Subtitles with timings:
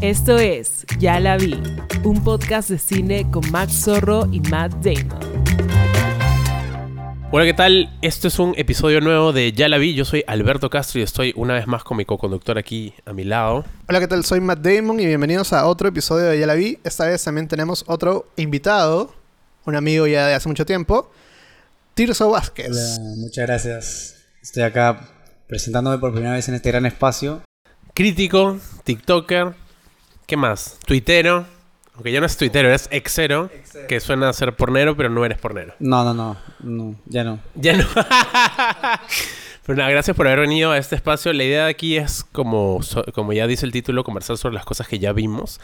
[0.00, 1.62] Esto es Ya la vi,
[2.04, 5.44] un podcast de cine con Max Zorro y Matt Damon.
[7.30, 7.98] Hola, ¿qué tal?
[8.00, 9.92] Esto es un episodio nuevo de Ya la vi.
[9.94, 13.24] Yo soy Alberto Castro y estoy una vez más con mi co-conductor aquí a mi
[13.24, 13.66] lado.
[13.90, 14.24] Hola, ¿qué tal?
[14.24, 16.78] Soy Matt Damon y bienvenidos a otro episodio de Ya la vi.
[16.82, 19.14] Esta vez también tenemos otro invitado,
[19.66, 21.12] un amigo ya de hace mucho tiempo,
[21.92, 22.70] Tirso Vázquez.
[22.70, 24.16] Hola, muchas gracias.
[24.40, 25.10] Estoy acá
[25.46, 27.42] presentándome por primera vez en este gran espacio.
[27.92, 29.54] Crítico, TikToker,
[30.30, 30.78] ¿qué más?
[30.86, 31.44] Tuitero,
[31.94, 33.50] aunque ya no es tuitero, es exero,
[33.88, 35.74] que suena a ser pornero, pero no eres pornero.
[35.80, 37.40] No, no, no, no, ya no.
[37.56, 37.84] Ya no.
[39.66, 41.32] Pero nada, gracias por haber venido a este espacio.
[41.32, 44.64] La idea de aquí es, como, so- como ya dice el título, conversar sobre las
[44.64, 45.60] cosas que ya vimos.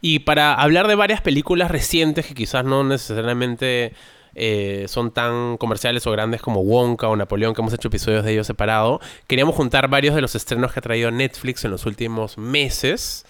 [0.00, 3.94] Y para hablar de varias películas recientes que quizás no necesariamente
[4.34, 8.32] eh, son tan comerciales o grandes como Wonka o Napoleón, que hemos hecho episodios de
[8.32, 12.36] ellos separado, queríamos juntar varios de los estrenos que ha traído Netflix en los últimos
[12.38, 13.24] meses.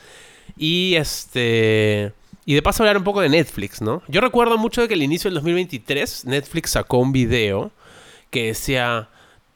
[0.57, 2.13] Y este.
[2.45, 4.03] Y de paso hablar un poco de Netflix, ¿no?
[4.09, 7.71] Yo recuerdo mucho de que al inicio del 2023 Netflix sacó un video
[8.31, 9.09] que decía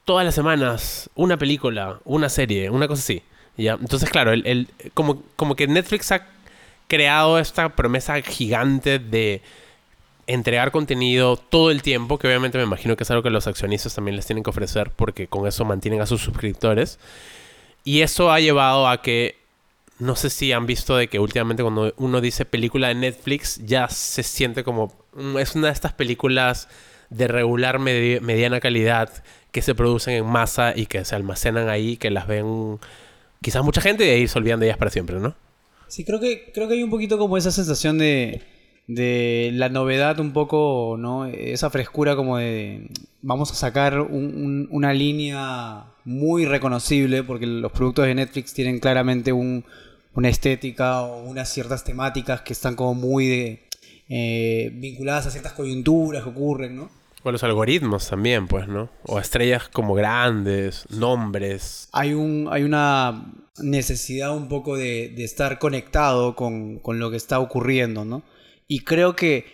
[0.05, 3.23] todas las semanas una película, una serie, una cosa así.
[3.57, 3.73] ¿ya?
[3.81, 6.27] Entonces, claro, el, el- como, como que Netflix ha
[6.87, 9.41] creado esta promesa gigante de
[10.27, 13.95] entregar contenido todo el tiempo, que obviamente me imagino que es algo que los accionistas
[13.95, 16.99] también les tienen que ofrecer porque con eso mantienen a sus suscriptores.
[17.83, 19.35] Y eso ha llevado a que,
[19.99, 23.87] no sé si han visto de que últimamente cuando uno dice película de Netflix, ya
[23.89, 26.67] se siente como, mm, es una de estas películas
[27.09, 29.09] de regular medi- mediana calidad
[29.51, 32.79] que se producen en masa y que se almacenan ahí, que las ven
[33.41, 35.35] quizás mucha gente y ahí se de ellas para siempre, ¿no?
[35.87, 38.41] Sí, creo que, creo que hay un poquito como esa sensación de,
[38.87, 41.25] de la novedad un poco, ¿no?
[41.27, 42.89] Esa frescura como de
[43.21, 49.31] vamos a sacar un- una línea muy reconocible porque los productos de Netflix tienen claramente
[49.33, 49.63] un-
[50.15, 53.63] una estética o unas ciertas temáticas que están como muy de,
[54.09, 56.89] eh, vinculadas a ciertas coyunturas que ocurren, ¿no?
[57.23, 58.89] O los algoritmos también, pues, ¿no?
[59.05, 61.87] O estrellas como grandes, nombres.
[61.93, 67.17] hay, un, hay una necesidad un poco de, de estar conectado con, con lo que
[67.17, 68.23] está ocurriendo, ¿no?
[68.67, 69.45] Y creo que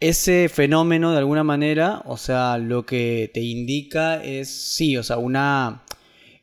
[0.00, 5.16] ese fenómeno, de alguna manera, o sea, lo que te indica es, sí, o sea,
[5.16, 5.82] una,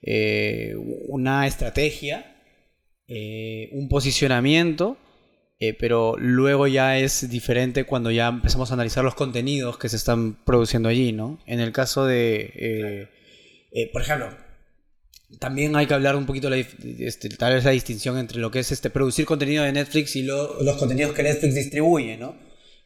[0.01, 0.75] eh,
[1.07, 2.35] una estrategia,
[3.07, 4.97] eh, un posicionamiento,
[5.59, 9.97] eh, pero luego ya es diferente cuando ya empezamos a analizar los contenidos que se
[9.97, 11.39] están produciendo allí, ¿no?
[11.45, 13.07] En el caso de,
[13.93, 14.29] por ejemplo,
[15.39, 18.59] también hay que hablar un poquito la, este, tal vez la distinción entre lo que
[18.59, 22.35] es este producir contenido de Netflix y lo- los contenidos que Netflix distribuye, ¿no?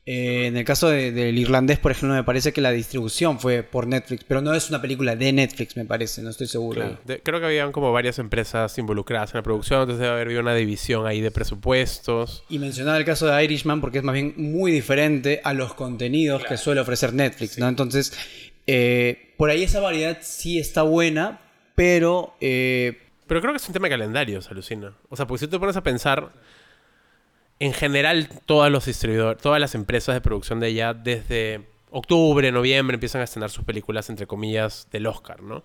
[0.08, 3.64] Eh, en el caso de- del irlandés, por ejemplo, me parece que la distribución fue
[3.64, 6.82] por Netflix, pero no es una película de Netflix, me parece, no estoy seguro.
[6.82, 7.00] Claro.
[7.06, 10.42] De- creo que habían como varias empresas involucradas en la producción, entonces debe haber habido
[10.42, 12.44] una división ahí de presupuestos.
[12.50, 16.44] Y mencionaba el caso de Irishman porque es más bien muy diferente a los contenidos
[16.46, 17.68] que suele ofrecer Netflix, ¿no?
[17.68, 18.14] Entonces,
[18.68, 21.42] eh, por ahí esa variedad sí está buena,
[21.74, 24.94] pero eh, Pero creo que es un tema de calendarios, alucina.
[25.10, 26.32] O sea, porque si te pones a pensar,
[27.60, 32.96] en general todos los distribuidores, todas las empresas de producción de allá, desde octubre, noviembre,
[32.96, 35.64] empiezan a estrenar sus películas, entre comillas, del Oscar, ¿no?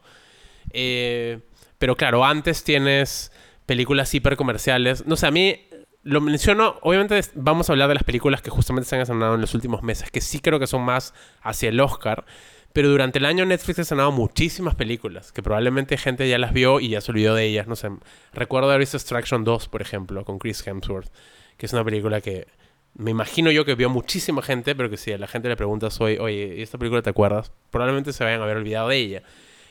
[0.73, 1.41] Eh,
[1.79, 3.33] pero claro, antes tienes
[3.67, 5.07] películas hiper comerciales.
[5.07, 5.67] No sé, a mí
[6.03, 9.41] lo menciono, obviamente vamos a hablar de las películas que justamente se han estrenado en
[9.41, 12.25] los últimos meses, que sí creo que son más hacia el Oscar.
[12.73, 16.79] Pero durante el año Netflix ha estrenado muchísimas películas que probablemente gente ya las vio
[16.79, 17.67] y ya se olvidó de ellas.
[17.67, 17.91] No sé,
[18.33, 21.11] recuerdo haber visto Extraction 2, por ejemplo, con Chris Hemsworth,
[21.61, 22.47] que es una película que
[22.95, 26.01] me imagino yo que vio muchísima gente, pero que si a la gente le preguntas
[26.01, 27.53] hoy, oye, ¿y esta película te acuerdas?
[27.71, 29.23] Probablemente se vayan a haber olvidado de ella.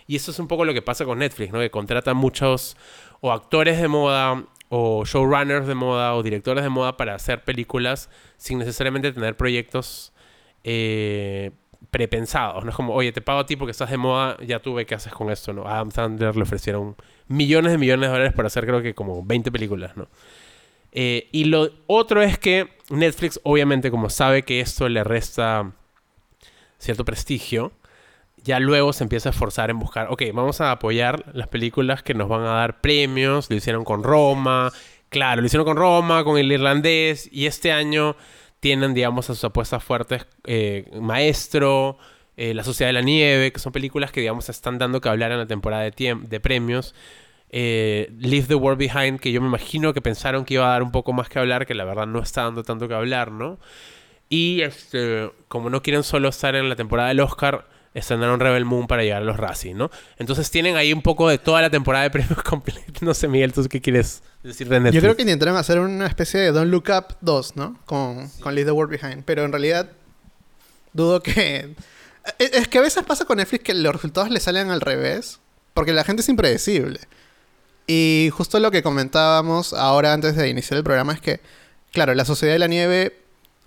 [0.05, 1.59] Y eso es un poco lo que pasa con Netflix, ¿no?
[1.59, 2.77] Que contratan muchos
[3.21, 8.11] o actores de moda o showrunners de moda o directores de moda para hacer películas
[8.37, 10.13] sin necesariamente tener proyectos
[10.63, 11.49] eh,
[11.89, 12.63] prepensados.
[12.63, 14.85] No es como, oye, te pago a ti porque estás de moda, ya tú ve
[14.85, 15.65] qué haces con esto, ¿no?
[15.65, 16.95] A Adam Sandler le ofrecieron
[17.27, 20.07] millones de millones de dólares para hacer creo que como 20 películas, ¿no?
[20.91, 25.71] Eh, y lo otro es que Netflix, obviamente, como sabe que esto le resta
[26.77, 27.71] cierto prestigio,
[28.43, 32.13] ya luego se empieza a esforzar en buscar, ok, vamos a apoyar las películas que
[32.13, 34.71] nos van a dar premios, lo hicieron con Roma,
[35.09, 38.15] claro, lo hicieron con Roma, con el irlandés, y este año
[38.59, 41.97] tienen, digamos, a sus apuestas fuertes eh, Maestro,
[42.37, 45.31] eh, La Sociedad de la Nieve, que son películas que, digamos, están dando que hablar
[45.31, 46.95] en la temporada de, premios.
[47.51, 50.83] Eh, Leave the World Behind, que yo me imagino que pensaron que iba a dar
[50.83, 53.59] un poco más que hablar, que la verdad no está dando tanto que hablar, ¿no?
[54.29, 58.87] Y este, como no quieren solo estar en la temporada del Oscar, estrenaron Rebel Moon
[58.87, 59.89] para llegar a los Razzie, ¿no?
[60.17, 62.81] Entonces tienen ahí un poco de toda la temporada de premios completa.
[63.01, 64.95] No sé, Miguel, ¿tú qué quieres decir de Netflix?
[64.95, 67.79] Yo creo que intentaron hacer una especie de Don't Look Up 2, ¿no?
[67.85, 69.23] Con, con Leave the World Behind.
[69.23, 69.89] Pero en realidad,
[70.93, 71.75] dudo que.
[72.37, 75.39] Es es que a veces pasa con Netflix que los resultados le salen al revés.
[75.73, 76.99] Porque la gente es impredecible.
[77.91, 81.39] Y justo lo que comentábamos ahora antes de iniciar el programa es que,
[81.91, 83.17] claro, la Sociedad de la Nieve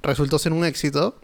[0.00, 1.18] resultó ser un éxito,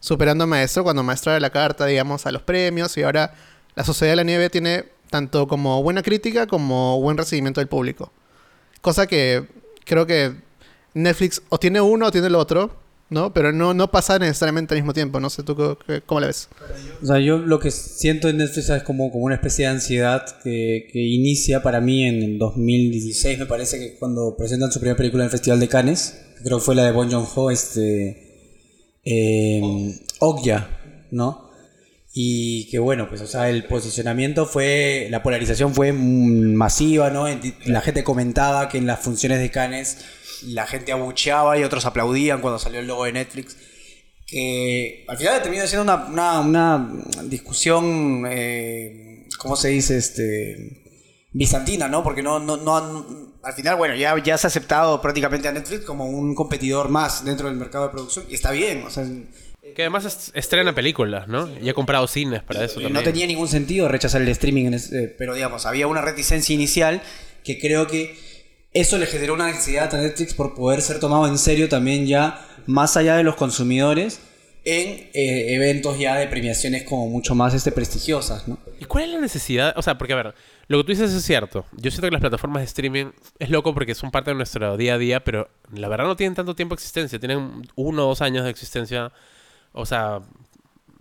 [0.00, 2.96] superando a Maestro cuando Maestro era la carta, digamos, a los premios.
[2.96, 3.34] Y ahora
[3.76, 8.10] la Sociedad de la Nieve tiene tanto como buena crítica como buen recibimiento del público.
[8.80, 9.46] Cosa que
[9.84, 10.34] creo que
[10.92, 12.79] Netflix o tiene uno o tiene el otro,
[13.10, 13.32] ¿no?
[13.34, 15.20] Pero no, no pasa necesariamente al mismo tiempo.
[15.20, 15.56] No sé tú
[16.06, 16.48] cómo la ves.
[17.02, 20.24] O sea, yo lo que siento en Netflix es como, como una especie de ansiedad
[20.42, 24.96] que, que inicia para mí en el 2016, me parece que cuando presentan su primera
[24.96, 28.30] película en el Festival de Cannes, creo que fue la de Bon Joon-ho, este,
[29.04, 29.60] eh,
[31.10, 31.50] ¿no?
[32.12, 37.26] Y que bueno, pues o sea, el posicionamiento fue, la polarización fue masiva, ¿no?
[37.66, 39.98] La gente comentaba que en las funciones de Cannes
[40.44, 43.56] la gente abucheaba y otros aplaudían cuando salió el logo de Netflix
[44.26, 49.96] que al final termina siendo una, una, una discusión, eh, ¿cómo se dice?
[49.96, 50.82] Este,
[51.32, 52.02] bizantina, ¿no?
[52.04, 55.52] Porque no, no, no han- al final, bueno, ya, ya se ha aceptado prácticamente a
[55.52, 59.04] Netflix como un competidor más dentro del mercado de producción y está bien, o sea,
[59.74, 61.48] Que además est- estrena películas, ¿no?
[61.60, 62.92] Y ha comprado cines para eso y también.
[62.92, 67.02] no tenía ningún sentido rechazar el streaming, en ese- pero digamos, había una reticencia inicial
[67.42, 68.16] que creo que
[68.72, 72.46] eso le generó una ansiedad a Netflix por poder ser tomado en serio también ya
[72.66, 74.20] más allá de los consumidores
[74.64, 78.58] en eh, eventos ya de premiaciones como mucho más este, prestigiosas, ¿no?
[78.78, 79.72] ¿Y cuál es la necesidad?
[79.76, 80.34] O sea, porque a ver,
[80.68, 81.64] lo que tú dices es cierto.
[81.72, 83.06] Yo siento que las plataformas de streaming
[83.38, 86.34] es loco porque son parte de nuestro día a día, pero la verdad no tienen
[86.34, 87.18] tanto tiempo de existencia.
[87.18, 89.10] Tienen uno o dos años de existencia,
[89.72, 90.20] o sea,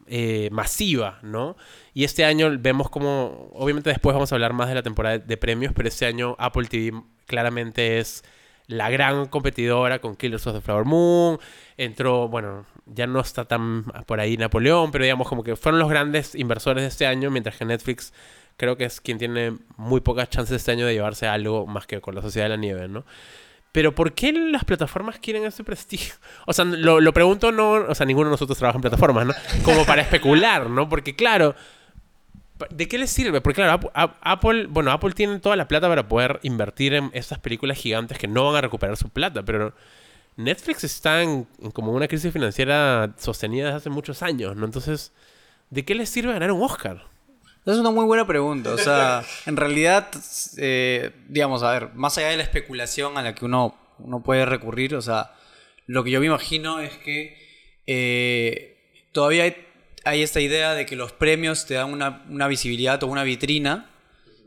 [0.09, 1.55] eh, masiva, ¿no?
[1.93, 5.37] Y este año vemos como, obviamente después vamos a hablar más de la temporada de
[5.37, 8.23] premios, pero este año Apple TV claramente es
[8.67, 11.39] la gran competidora con Killers of the Flower Moon.
[11.77, 15.89] Entró, bueno, ya no está tan por ahí Napoleón, pero digamos como que fueron los
[15.89, 18.13] grandes inversores de este año, mientras que Netflix
[18.57, 22.01] creo que es quien tiene muy pocas chances este año de llevarse algo más que
[22.01, 23.05] con la Sociedad de la Nieve, ¿no?
[23.71, 26.15] Pero ¿por qué las plataformas quieren ese prestigio?
[26.47, 29.33] O sea, lo, lo pregunto no, o sea, ninguno de nosotros trabaja en plataformas, ¿no?
[29.63, 30.89] Como para especular, ¿no?
[30.89, 31.53] Porque claro,
[32.71, 33.41] ¿de qué les sirve?
[33.41, 37.11] Porque claro, Ap- Ap- Apple, bueno, Apple tiene toda la plata para poder invertir en
[37.13, 39.73] estas películas gigantes que no van a recuperar su plata, pero
[40.35, 44.65] Netflix está en, en como una crisis financiera sostenida desde hace muchos años, ¿no?
[44.65, 45.11] Entonces,
[45.69, 47.03] ¿de qué les sirve ganar un Oscar?
[47.65, 48.73] Es una muy buena pregunta.
[48.73, 50.09] O sea, en realidad,
[50.57, 54.45] eh, digamos, a ver, más allá de la especulación a la que uno, uno puede
[54.45, 55.33] recurrir, o sea,
[55.85, 57.37] lo que yo me imagino es que
[57.87, 59.55] eh, todavía
[60.05, 63.89] hay, esta idea de que los premios te dan una, visibilidad o una vitrina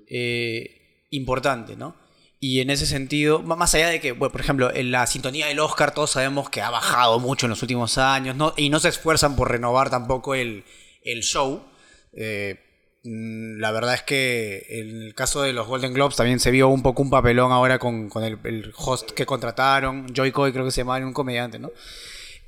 [0.09, 1.97] eh, importante, ¿no?
[2.39, 5.61] Y en ese sentido, más allá de que, bueno, por ejemplo, en la sintonía del
[5.61, 8.55] Oscar todos sabemos que ha bajado mucho en los últimos años, ¿no?
[8.57, 10.65] Y no se esfuerzan por renovar tampoco el,
[11.05, 11.65] el show.
[12.13, 12.62] Eh,
[13.05, 16.83] la verdad es que en el caso de los Golden Globes también se vio un
[16.83, 21.05] poco un papelón ahora con, el, host que contrataron, Joy Coy creo que se llamaba,
[21.05, 21.71] un comediante, ¿no?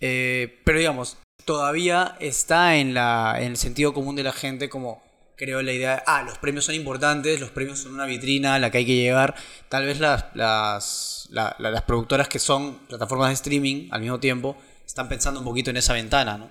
[0.00, 5.02] Eh, pero digamos, todavía está en, la, en el sentido común de la gente como
[5.36, 8.58] creo la idea de, ah, los premios son importantes, los premios son una vitrina a
[8.60, 9.34] la que hay que llegar.
[9.68, 14.20] Tal vez las, las, la- la- las productoras que son plataformas de streaming al mismo
[14.20, 14.56] tiempo
[14.86, 16.50] están pensando un poquito en esa ventana, ¿no?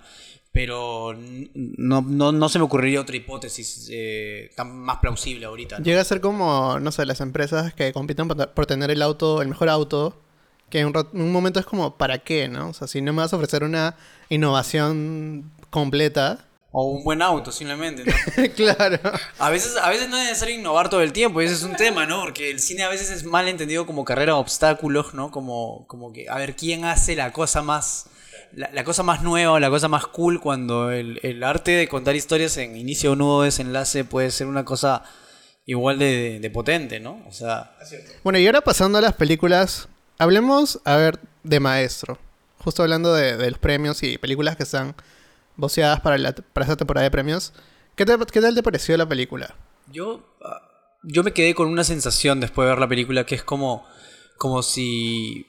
[0.53, 1.15] Pero
[1.55, 5.79] no, no, no se me ocurriría otra hipótesis eh, tan más plausible ahorita.
[5.79, 5.83] ¿no?
[5.83, 9.50] Llega a ser como, no sé, las empresas que compiten por, tener el auto, el
[9.50, 10.22] mejor auto,
[10.69, 12.69] que en un, un momento es como, ¿para qué, no?
[12.69, 13.95] O sea, si no me vas a ofrecer una
[14.29, 16.45] innovación completa.
[16.72, 18.13] O un buen auto, simplemente, ¿no?
[18.55, 19.00] claro.
[19.38, 21.75] A veces, a veces no es necesario innovar todo el tiempo, y ese es un
[21.75, 22.22] tema, ¿no?
[22.22, 25.29] Porque el cine a veces es mal entendido como carrera de obstáculos, ¿no?
[25.29, 28.07] Como, como que, a ver, ¿quién hace la cosa más,
[28.55, 32.15] la, la cosa más nueva la cosa más cool cuando el, el arte de contar
[32.15, 35.03] historias en inicio, nudo, desenlace puede ser una cosa
[35.65, 37.24] igual de, de potente, ¿no?
[37.27, 37.75] O sea,
[38.24, 42.17] Bueno, y ahora pasando a las películas, hablemos, a ver, de Maestro.
[42.60, 44.95] Justo hablando de, de los premios y películas que están
[45.55, 47.53] voceadas para, la, para esta temporada de premios.
[47.95, 49.55] ¿Qué, te- ¿Qué tal te pareció la película?
[49.91, 50.62] Yo, ah,
[51.03, 53.86] yo me quedé con una sensación después de ver la película que es como,
[54.38, 55.45] como si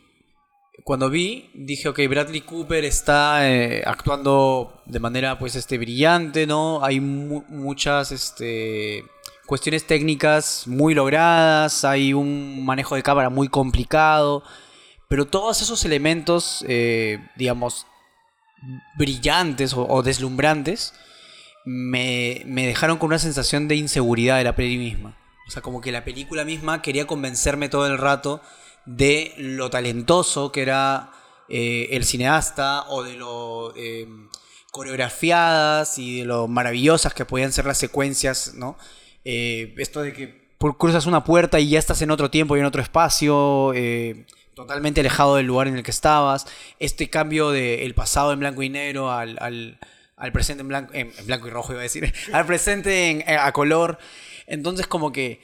[0.82, 6.84] cuando vi dije ok Bradley Cooper está eh, actuando de manera pues este brillante no
[6.84, 9.04] hay mu- muchas este
[9.46, 14.42] cuestiones técnicas muy logradas hay un manejo de cámara muy complicado
[15.08, 17.86] pero todos esos elementos eh, digamos
[18.96, 20.94] brillantes o, deslumbrantes
[21.66, 25.16] me, me dejaron con una sensación de inseguridad de la peli misma.
[25.46, 28.40] O sea, como que la película misma quería convencerme todo el rato
[28.86, 31.10] de lo talentoso que era
[31.48, 34.06] eh, el cineasta o de lo eh,
[34.70, 38.76] coreografiadas y de lo maravillosas que podían ser las secuencias, ¿no?
[39.24, 40.44] Eh, esto de que
[40.78, 43.72] cruzas una puerta y ya estás en otro tiempo y en otro espacio,
[44.54, 46.46] totalmente alejado del lugar en el que estabas.
[46.78, 49.78] Este cambio del pasado en blanco y negro al, al-
[50.16, 53.50] al presente en blanco, en, blanco y rojo, iba a decir, al presente en- a
[53.52, 53.98] color.
[54.46, 55.40] Entonces, como que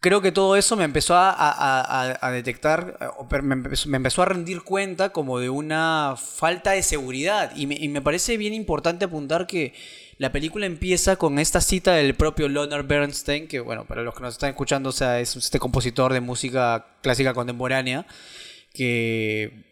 [0.00, 2.98] creo que todo eso me empezó a, detectar,
[3.42, 7.52] me empezó, me empezó a rendir cuenta como de una falta de seguridad.
[7.56, 9.74] Y me, y me parece bien importante apuntar que
[10.18, 14.22] la película empieza con esta cita del propio Leonard Bernstein, que bueno, para los que
[14.22, 18.06] nos están escuchando, o sea, es este compositor de música clásica contemporánea,
[18.72, 19.66] que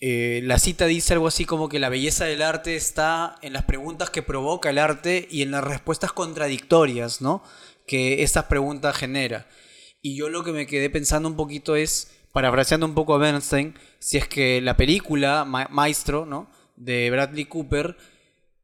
[0.00, 3.64] eh, la cita dice algo así como que la belleza del arte está en las
[3.64, 7.42] preguntas que provoca el arte y en las respuestas contradictorias, ¿no?
[7.86, 9.46] Que estas preguntas genera.
[10.02, 13.74] Y yo lo que me quedé pensando un poquito es, parafraseando un poco a Bernstein,
[13.98, 16.50] si es que la película Ma- Maestro, ¿no?
[16.76, 17.96] De Bradley Cooper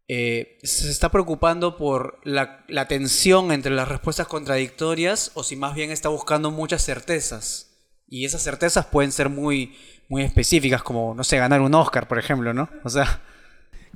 [0.08, 5.74] eh, se está preocupando por la, la tensión entre las respuestas contradictorias o si más
[5.74, 7.70] bien está buscando muchas certezas.
[8.06, 9.74] Y esas certezas pueden ser muy,
[10.08, 12.68] muy específicas, como, no sé, ganar un Oscar, por ejemplo, ¿no?
[12.84, 13.22] O sea,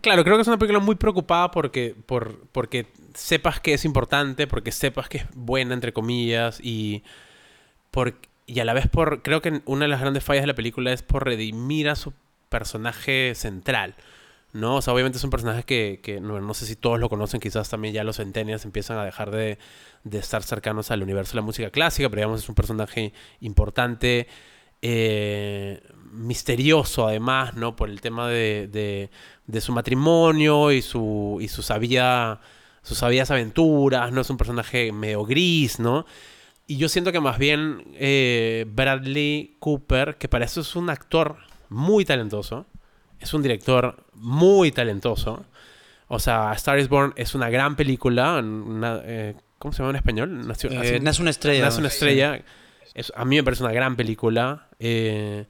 [0.03, 4.47] Claro, creo que es una película muy preocupada porque, por, porque sepas que es importante,
[4.47, 7.03] porque sepas que es buena, entre comillas, y,
[8.47, 9.23] y a la vez por...
[9.23, 12.13] Creo que una de las grandes fallas de la película es por redimir a su
[12.49, 13.95] personaje central,
[14.53, 14.77] ¿no?
[14.77, 17.41] O sea, obviamente es un personaje que, que no, no sé si todos lo conocen,
[17.41, 19.59] quizás también ya los centenias empiezan a dejar de,
[20.05, 24.29] de estar cercanos al universo de la música clásica, pero digamos es un personaje importante,
[24.83, 27.77] eh, misterioso además, ¿no?
[27.77, 29.11] Por el tema de, de,
[29.47, 32.41] de su matrimonio y su, y su sabía,
[32.83, 34.21] sus sabias aventuras, ¿no?
[34.21, 36.07] Es un personaje medio gris, ¿no?
[36.67, 41.37] Y yo siento que más bien eh, Bradley Cooper, que para eso es un actor
[41.69, 42.67] muy talentoso,
[43.21, 45.45] es un director muy talentoso.
[46.09, 48.35] O sea, Star is Born es una gran película.
[48.39, 50.47] una, eh, ¿Cómo se llama en español?
[50.47, 51.65] Nació- eh, nace una estrella.
[51.65, 52.41] Nace una estrella.
[52.95, 54.69] Es- a mí me parece una gran película.
[54.79, 55.47] eh,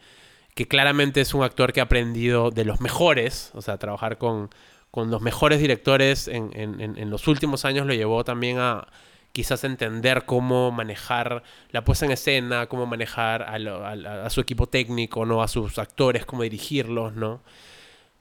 [0.54, 3.50] que claramente es un actor que ha aprendido de los mejores.
[3.54, 4.48] O sea, trabajar con,
[4.90, 8.86] con los mejores directores en, en- en- en los últimos años lo llevó también a
[9.36, 14.30] quizás entender cómo manejar la puesta en escena, cómo manejar a, lo- a la- a
[14.30, 15.42] su equipo técnico, ¿no?
[15.42, 17.42] A sus actores, cómo dirigirlos, ¿no?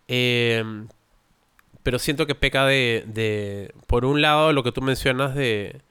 [0.10, 0.62] Eh,
[1.84, 5.82] pero siento que peca de, de, por un lado, lo que tú mencionas de,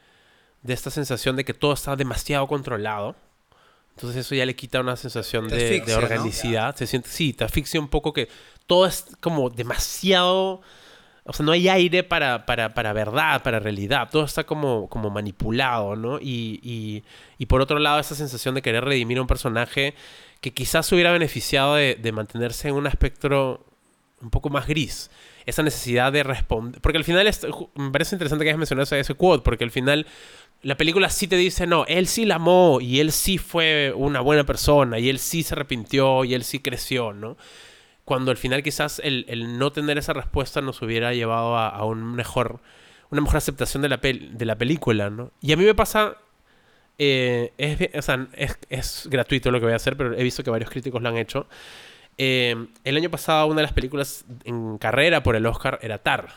[0.63, 3.17] de esta sensación de que todo está demasiado controlado.
[3.97, 6.03] Entonces eso ya le quita una sensación de, de asfixia, ¿no?
[6.03, 6.77] organicidad.
[6.77, 8.29] Se siente, sí, te asfixia un poco que
[8.67, 10.61] todo es como demasiado...
[11.27, 14.09] O sea, no hay aire para, para, para verdad, para realidad.
[14.11, 16.19] Todo está como, como manipulado, ¿no?
[16.21, 17.03] Y, y,
[17.39, 19.95] y por otro lado, esa sensación de querer redimir a un personaje
[20.43, 23.65] que quizás se hubiera beneficiado de, de mantenerse en un espectro
[24.21, 25.11] un poco más gris.
[25.47, 26.81] Esa necesidad de responder.
[26.83, 27.31] Porque al final
[27.75, 30.07] me parece interesante que hayas mencionado ese, ese quote, porque al final
[30.63, 34.21] la película sí te dice, no, él sí la amó y él sí fue una
[34.21, 37.37] buena persona y él sí se arrepintió y él sí creció, ¿no?
[38.05, 41.85] Cuando al final quizás el, el no tener esa respuesta nos hubiera llevado a, a
[41.85, 42.61] un mejor,
[43.11, 45.31] una mejor aceptación de la, pel- de la película, ¿no?
[45.41, 46.17] Y a mí me pasa
[46.99, 50.45] eh, es, o sea, es, es gratuito lo que voy a hacer, pero he visto
[50.45, 51.47] que varios críticos lo han hecho.
[52.19, 56.29] Eh, el año pasado una de las películas en carrera por el Oscar era Tar.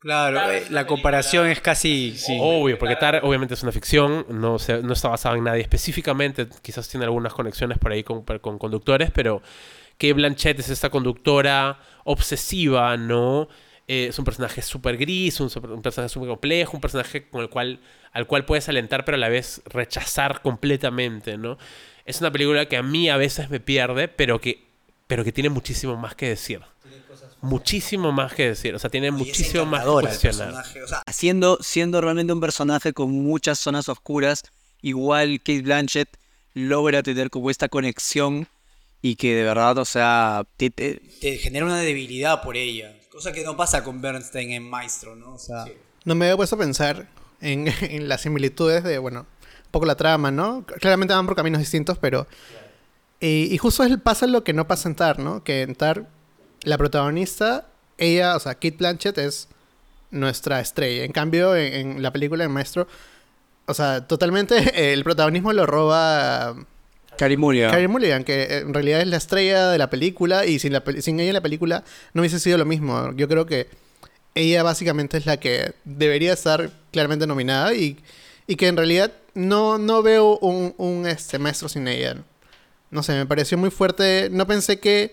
[0.00, 2.14] Claro, eh, la comparación es casi...
[2.16, 2.36] sí.
[2.40, 6.48] Obvio, porque Tar obviamente es una ficción, no, se- no está basada en nadie específicamente,
[6.62, 9.42] quizás tiene algunas conexiones por ahí con, con conductores, pero
[10.00, 13.48] que Blanchett es esta conductora obsesiva, ¿no?
[13.86, 15.50] Eh, es un personaje súper gris, un,
[15.82, 17.80] personaje súper complejo, un personaje con el cual,
[18.12, 21.58] al cual puedes alentar, pero a la vez rechazar completamente, ¿no?
[22.06, 24.64] Es una película que a mí a veces me pierde, pero que,
[25.06, 26.62] pero que tiene muchísimo más que decir.
[27.42, 30.64] Muchísimo más que decir, o sea, tiene Y muchísimo más que cuestionar.
[30.82, 34.44] o sea, Siendo, siendo realmente un personaje con muchas zonas oscuras,
[34.80, 36.08] igual Kate Blanchett
[36.54, 38.48] logra tener como esta conexión
[39.02, 42.94] y que de verdad, o sea, te- te- te genera una debilidad por ella.
[43.10, 45.34] Cosa que no pasa con Bernstein en Maestro, ¿no?
[45.34, 45.64] O sea,
[46.04, 47.08] No me había puesto a pensar
[47.40, 50.64] en, en las similitudes de, bueno, un poco la trama, ¿no?
[50.66, 52.26] Claramente van por caminos distintos, pero...
[53.22, 55.44] Y, y justo es, pasa lo que no pasa en Tar, ¿no?
[55.44, 56.06] Que en Tar,
[56.62, 59.48] la protagonista, ella, o sea, Kate Blanchett es
[60.10, 61.04] nuestra estrella.
[61.04, 62.88] En cambio, en, en la película de Maestro,
[63.66, 66.54] o sea, totalmente el protagonismo lo roba
[67.70, 68.24] Carey Mulligan.
[68.24, 71.32] Que en realidad es la estrella de la película y sin, la, pel- sin ella
[71.34, 71.84] la película
[72.14, 73.12] no hubiese sido lo mismo.
[73.14, 73.68] Yo creo que
[74.34, 77.98] ella básicamente es la que debería estar claramente nominada y,
[78.46, 82.16] y que en realidad no, no veo un, un, este, maestro sin ella.
[82.90, 84.28] No sé, me pareció muy fuerte.
[84.32, 85.12] No pensé que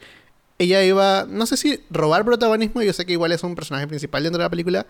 [0.60, 4.24] ella iba, no sé si robar protagonismo, yo sé que igual es un personaje principal
[4.24, 4.88] dentro de la película,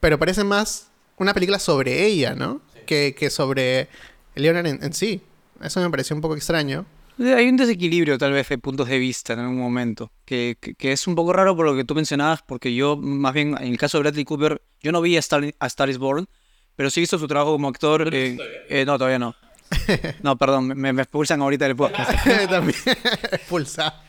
[0.00, 2.60] pero parece más una película sobre ella, ¿no?
[2.86, 3.88] Que, que sobre
[4.36, 5.20] Leonard en, en sí.
[5.62, 6.86] Eso me pareció un poco extraño.
[7.18, 10.92] Hay un desequilibrio tal vez de puntos de vista en algún momento, que, que, que
[10.92, 13.78] es un poco raro por lo que tú mencionabas, porque yo más bien en el
[13.78, 16.28] caso de Bradley Cooper, yo no vi a Star, a Star is Born,
[16.76, 18.08] pero sí hizo su trabajo como actor.
[18.14, 18.38] eh,
[18.68, 19.34] eh, no, todavía no.
[20.22, 22.10] No, perdón, me, me expulsan ahorita del podcast.
[22.48, 22.78] también
[23.32, 24.00] expulsa.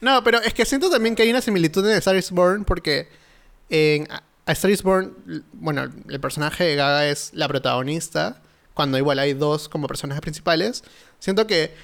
[0.00, 3.08] no, pero es que siento también que hay una similitud en Star is Born porque
[3.70, 5.14] en A A Star is Born,
[5.52, 8.42] bueno, el personaje de Gaga es la protagonista,
[8.76, 10.84] cuando igual hay dos como personajes principales.
[11.18, 11.74] Siento que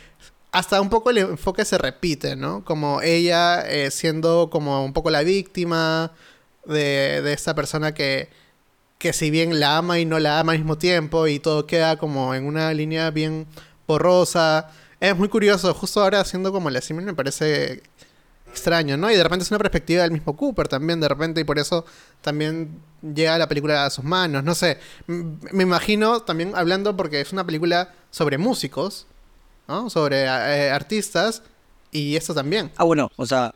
[0.53, 2.63] hasta un poco el enfoque se repite, ¿no?
[2.67, 6.13] Como ella eh, siendo como un poco la víctima
[6.67, 8.29] de, de esta persona que,
[8.99, 11.97] que si bien la ama y no la ama al mismo tiempo y todo queda
[11.97, 13.47] como en una línea bien
[13.87, 14.71] borrosa.
[15.01, 17.83] Es muy curioso, justo ahora haciendo como la símil me parece
[18.53, 19.11] extraño, ¿no?
[19.11, 21.85] Y de repente es una perspectiva del mismo Cooper también, de repente, y por eso
[22.21, 24.79] también llega la película a sus manos, no sé.
[25.07, 29.07] Me imagino también hablando porque es una película sobre músicos,
[29.67, 29.89] ¿no?
[29.89, 31.43] Sobre eh, artistas,
[31.91, 32.71] y esto también.
[32.77, 33.53] Ah, bueno, o sea,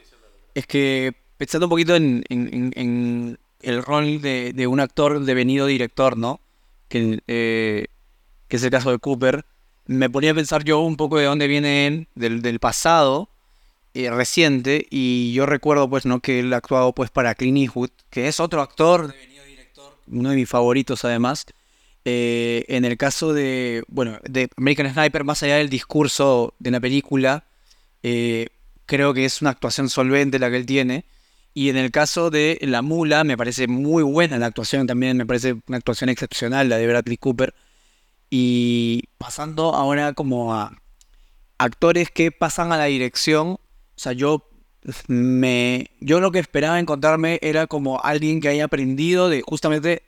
[0.55, 6.41] es que pensando un poquito en, el rol de, un actor devenido director, ¿no?
[6.88, 7.87] Que, eh,
[8.49, 9.45] que es el caso de Cooper,
[9.87, 13.29] me ponía a pensar yo un poco de dónde viene él, del pasado
[13.97, 16.21] eh, reciente, y yo recuerdo, pues, ¿no?
[16.21, 19.15] Que él ha actuado, pues, para Clint Eastwood, que es otro actor
[20.09, 21.47] uno de mis favoritos, además.
[22.05, 26.81] Eh, en el caso de, bueno, de American Sniper, más allá del discurso de la
[26.81, 27.45] película,
[28.03, 28.49] eh,
[28.87, 31.05] creo que es una actuación solvente la que él tiene.
[31.55, 35.26] Y en el caso de La Mula, me parece muy buena la actuación también, me
[35.26, 37.55] parece una actuación excepcional la de Bradley Cooper.
[38.29, 40.76] Y pasando ahora como a
[41.59, 43.59] actores que pasan a la dirección,
[43.97, 44.49] o sea, yo
[45.09, 50.02] me yo lo que esperaba encontrarme era como alguien que haya aprendido de justamente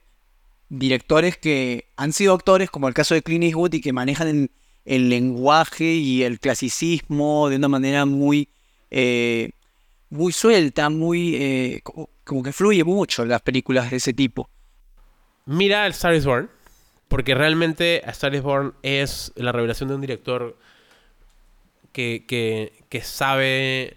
[0.69, 4.51] directores que han sido actores, como el caso de Clint Eastwood, y que manejan el,
[4.85, 8.49] el lenguaje y el clasicismo de una manera muy,
[8.91, 9.51] eh,
[10.11, 14.49] muy suelta, muy eh, como, que fluye mucho las películas de ese tipo.
[15.47, 16.51] Mira el Star is Born,
[17.09, 20.59] porque realmente A Star is Born es la revelación de un director
[21.93, 23.97] que, que, que sabe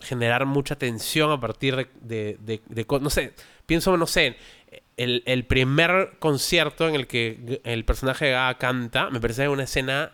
[0.00, 3.34] generar mucha tensión a partir de, de, de- no sé,
[3.66, 4.36] pienso, no sé,
[4.96, 9.64] el, el primer concierto en el que el personaje de Gaga canta, me parece una
[9.64, 10.12] escena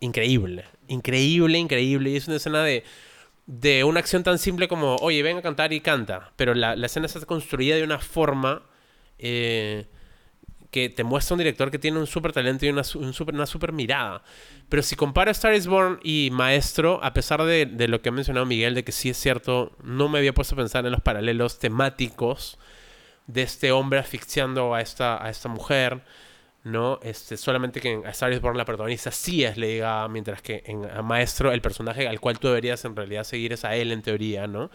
[0.00, 2.84] increíble, increíble, increíble, y es una escena de,
[3.46, 6.86] de una acción tan simple como, oye, ven a cantar y canta, pero la, la
[6.86, 8.62] escena está construida de una forma
[9.18, 9.86] eh,
[10.70, 13.46] que te muestra un director que tiene un súper talento y una, un super, una
[13.46, 14.22] super mirada.
[14.68, 18.46] Pero si comparo Star is Born y Maestro, a pesar de, lo que ha mencionado
[18.46, 21.58] Miguel, de que sí es cierto, no me había puesto a pensar en los paralelos
[21.58, 22.58] temáticos
[23.26, 26.02] de este hombre asfixiando a esta, a esta mujer,
[26.62, 27.00] ¿no?
[27.02, 29.80] Este, solamente que en A Star is Born la protagonista sí es Lady
[30.10, 33.64] mientras que en a Maestro el personaje al cual tú deberías en realidad seguir es
[33.64, 34.70] a él en teoría, ¿no?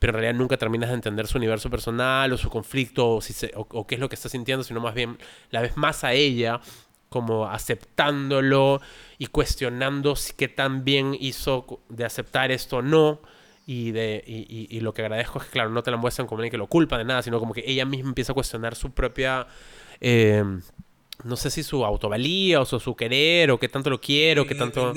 [0.00, 3.34] Pero en realidad nunca terminas de entender su universo personal o su conflicto o, si
[3.54, 5.16] o- qué es lo que está sintiendo, sino más bien
[5.50, 6.60] la ves más a ella
[7.08, 8.80] como aceptándolo
[9.18, 13.20] y cuestionando si qué tan bien hizo de aceptar esto o no.
[13.66, 16.50] Y, de, y, lo que agradezco es que, claro, no te la muestran como alguien
[16.50, 19.46] que lo culpa de nada, sino como que ella misma empieza a cuestionar su propia,
[20.00, 20.42] eh,
[21.24, 24.54] no sé si su autovalía o su, su querer o qué tanto lo quiero, qué
[24.54, 24.92] tanto...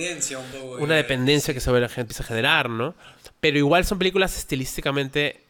[0.79, 2.95] Una dependencia que se empieza a generar, ¿no?
[3.39, 5.43] Pero igual son películas estilísticamente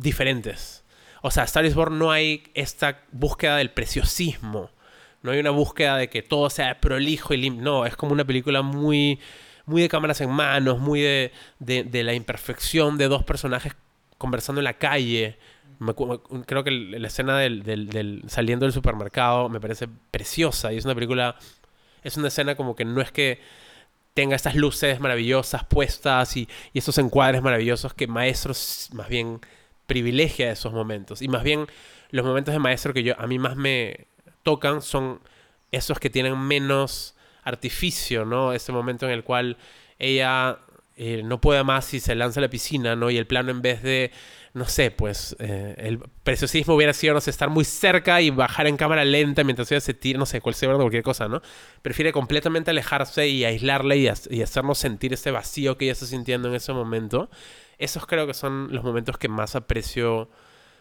[0.00, 0.84] diferentes.
[1.22, 4.70] O sea, Star is Born no hay esta búsqueda del preciosismo.
[5.22, 7.62] No hay una búsqueda de que todo sea prolijo y lim...
[7.62, 9.18] No, es como una película muy,
[9.64, 13.74] muy de cámaras en manos, muy de, de- de la imperfección de dos personajes
[14.18, 15.36] conversando en la calle.
[15.78, 20.94] Me creo que la escena del, saliendo del supermercado me parece preciosa y es una
[20.94, 21.36] película...
[22.02, 23.40] Es una escena como que no es que
[24.14, 29.40] tenga estas luces maravillosas puestas y, y estos encuadres maravillosos que Maestros más bien
[29.86, 31.20] privilegia esos momentos.
[31.20, 31.66] Y más bien
[32.10, 34.06] los momentos de Maestro que yo a mí más me
[34.42, 35.20] tocan son
[35.72, 38.52] esos que tienen menos artificio, ¿no?
[38.52, 39.56] Ese momento en el cual
[39.98, 40.58] ella
[40.96, 43.10] eh, no puede más y se lanza a la piscina, ¿no?
[43.10, 44.12] Y el plano en vez de,
[44.56, 48.66] no sé, pues eh, el preciosismo hubiera sido, no sé, estar muy cerca y bajar
[48.66, 51.42] en cámara lenta mientras ella se tira, no sé, cual sea, cualquier cosa, ¿no?
[51.82, 56.48] Prefiere completamente alejarse y aislarla y, y hacernos sentir ese vacío que ella está sintiendo
[56.48, 57.28] en ese momento.
[57.76, 60.30] Esos creo que son los momentos que más aprecio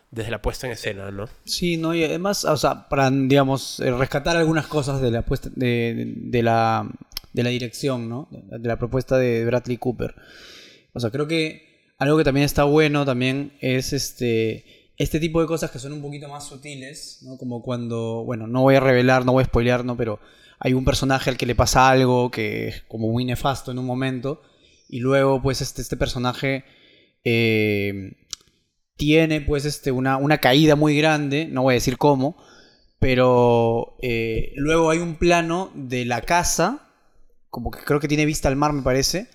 [0.09, 1.27] desde la puesta en escena, ¿no?
[1.43, 5.49] Sí, no, y además, o sea, para, digamos, eh, rescatar algunas cosas de la puesta,
[5.53, 6.89] de, de la,
[7.33, 8.29] de la dirección, ¿no?
[8.31, 10.15] De, de la propuesta de Bradley Cooper.
[10.93, 15.47] O sea, creo que algo que también está bueno también es este, este tipo de
[15.47, 17.37] cosas que son un poquito más sutiles, ¿no?
[17.37, 19.97] Como cuando, bueno, no voy a revelar, no voy a spoilear, ¿no?
[19.97, 20.19] Pero
[20.59, 23.85] hay un personaje al que le pasa algo que es como muy nefasto en un
[23.85, 24.41] momento
[24.89, 26.65] y luego, pues, este, este personaje...
[27.23, 28.13] eh,
[28.97, 32.37] tiene pues este, una, una caída muy grande, no voy a decir cómo,
[32.99, 36.93] pero eh, luego hay un plano de la casa,
[37.49, 39.27] como que creo que tiene vista al mar me parece,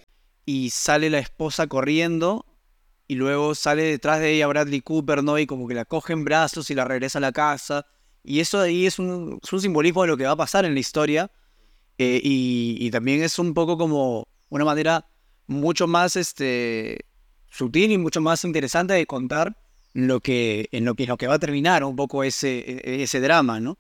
[0.47, 2.47] y sale la esposa corriendo
[3.11, 5.39] y luego sale detrás de ella Bradley Cooper, ¿no?
[5.39, 7.85] Y como que la coge en brazos y la regresa a la casa.
[8.23, 10.65] Y eso de ahí es un, es un simbolismo de lo que va a pasar
[10.65, 11.31] en la historia.
[11.99, 15.07] eh, y, y también es un poco como una manera
[15.47, 17.05] mucho más este,
[17.51, 19.57] sutil y mucho más interesante de contar
[19.93, 23.03] lo que, en, lo que, en lo que va a terminar un poco ese, e-
[23.03, 23.77] ese drama, ¿no?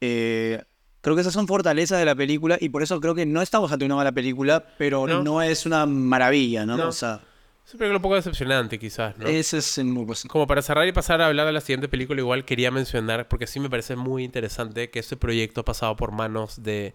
[0.00, 0.62] Eh,
[1.00, 3.70] creo que esas son fortalezas de la película y por eso creo que no estamos
[3.72, 5.22] ante una mala película, pero No.
[5.22, 6.76] no, es una maravilla, ¿no?
[6.78, 6.88] No.
[6.88, 7.20] O sea,
[7.66, 9.26] Es un película un poco decepcionante, quizás, ¿no?
[9.26, 12.20] ese es el pues, Como para cerrar y pasar a hablar de la siguiente película,
[12.20, 16.12] igual quería mencionar, porque sí me parece muy interesante que este proyecto ha pasado por
[16.12, 16.94] manos de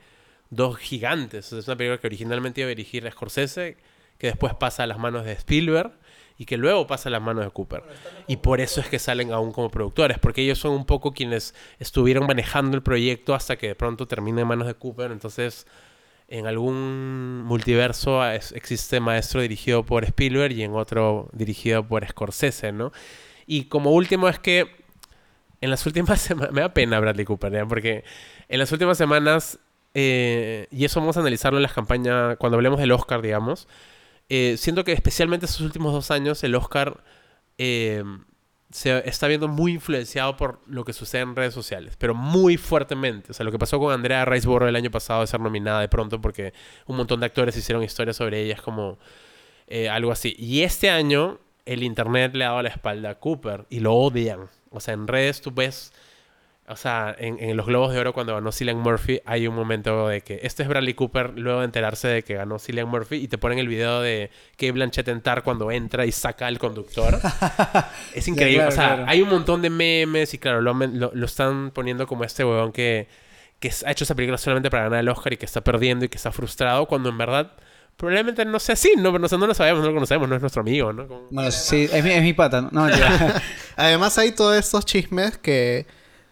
[0.52, 1.52] dos gigantes.
[1.52, 3.78] Es una película que originalmente iba a dirigir a Scorsese,
[4.20, 5.92] que después pasa a las manos de Spielberg
[6.38, 7.84] y que luego pasa a las manos de Cooper.
[8.28, 11.56] Y por eso es que salen aún como productores, porque ellos son un poco quienes
[11.80, 15.12] estuvieron manejando el proyecto hasta que de pronto termine en manos de Cooper.
[15.12, 15.66] Entonces,
[16.30, 22.92] en algún multiverso existe Maestro dirigido por Spielberg y en otro dirigido por Scorsese, ¿no?
[23.48, 24.68] Y como último es que
[25.62, 27.66] en las últimas semanas, me da pena Bradley Cooper, ¿ya?
[27.66, 28.04] porque
[28.48, 29.60] en las últimas semanas,
[29.96, 33.68] eh, y eso vamos a analizarlo en las campañas, cuando hablemos del Oscar, digamos,
[34.30, 37.04] eh, siento que especialmente estos últimos dos años el Oscar
[37.58, 38.04] eh,
[38.72, 43.32] se está viendo muy influenciado por lo que sucede en redes sociales, pero muy fuertemente.
[43.32, 45.88] O sea, lo que pasó con Andrea Riseborough el año pasado de ser nominada de
[45.88, 46.54] pronto porque
[46.86, 49.00] un montón de actores hicieron historias sobre ella, es como
[49.68, 50.36] eh, algo así.
[50.38, 54.50] Y este año el internet le ha dado la espalda a Cooper y lo odian.
[54.72, 55.92] O sea, en redes tú ves,
[56.70, 60.08] o sea, en, en los Globos de Oro cuando ganó Cillian Murphy hay un momento
[60.08, 63.28] de que este es Bradley Cooper luego de enterarse de que ganó Cillian Murphy y
[63.28, 67.20] te ponen el video de Kate Blanchett en Tar cuando entra y saca al conductor.
[68.14, 68.58] es increíble.
[68.66, 69.04] claro, o sea, claro.
[69.08, 72.72] hay un montón de memes y claro, lo, lo- lo están poniendo como este huevón
[72.72, 73.08] que,
[73.60, 76.10] que ha hecho esa película solamente para ganar el Oscar y que está perdiendo y
[76.10, 77.52] que está frustrado cuando en verdad
[77.98, 78.94] probablemente no sea así.
[78.98, 81.08] No, no, no lo sabemos, no lo conocemos, no es nuestro amigo, ¿no?
[81.08, 82.88] Como- Bueno, sí, es mi, es mi pata, ¿no?
[83.76, 85.86] Además hay todos estos chismes que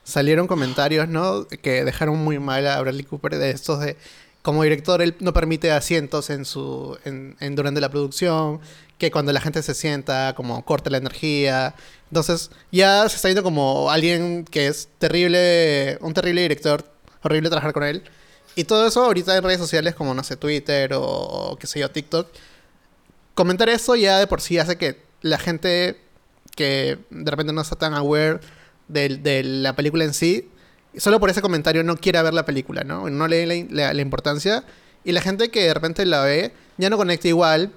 [0.07, 1.47] salieron comentarios, ¿no?
[1.47, 3.97] Que dejaron muy mal a Bradley Cooper de estos de...
[4.41, 8.61] Como director, él no permite asientos en su en, durante la producción,
[8.97, 11.75] que cuando la gente se sienta, como corta la energía.
[12.09, 16.89] Entonces, ya se está viendo como alguien que es terrible, un terrible director,
[17.23, 18.03] horrible trabajar con él.
[18.55, 21.81] Y todo eso ahorita en redes sociales como, no sé, Twitter o, o qué sé
[21.81, 22.29] yo, TikTok.
[23.33, 25.99] Comentar eso ya de por sí hace que la gente
[26.55, 28.39] que de repente no está tan aware
[28.87, 30.49] de, la película en sí,
[30.97, 33.09] solo por ese comentario no quiera ver la película, ¿no?
[33.09, 34.63] No le la, importancia.
[35.03, 37.71] Y la gente que de repente la ve ya no conecta igual.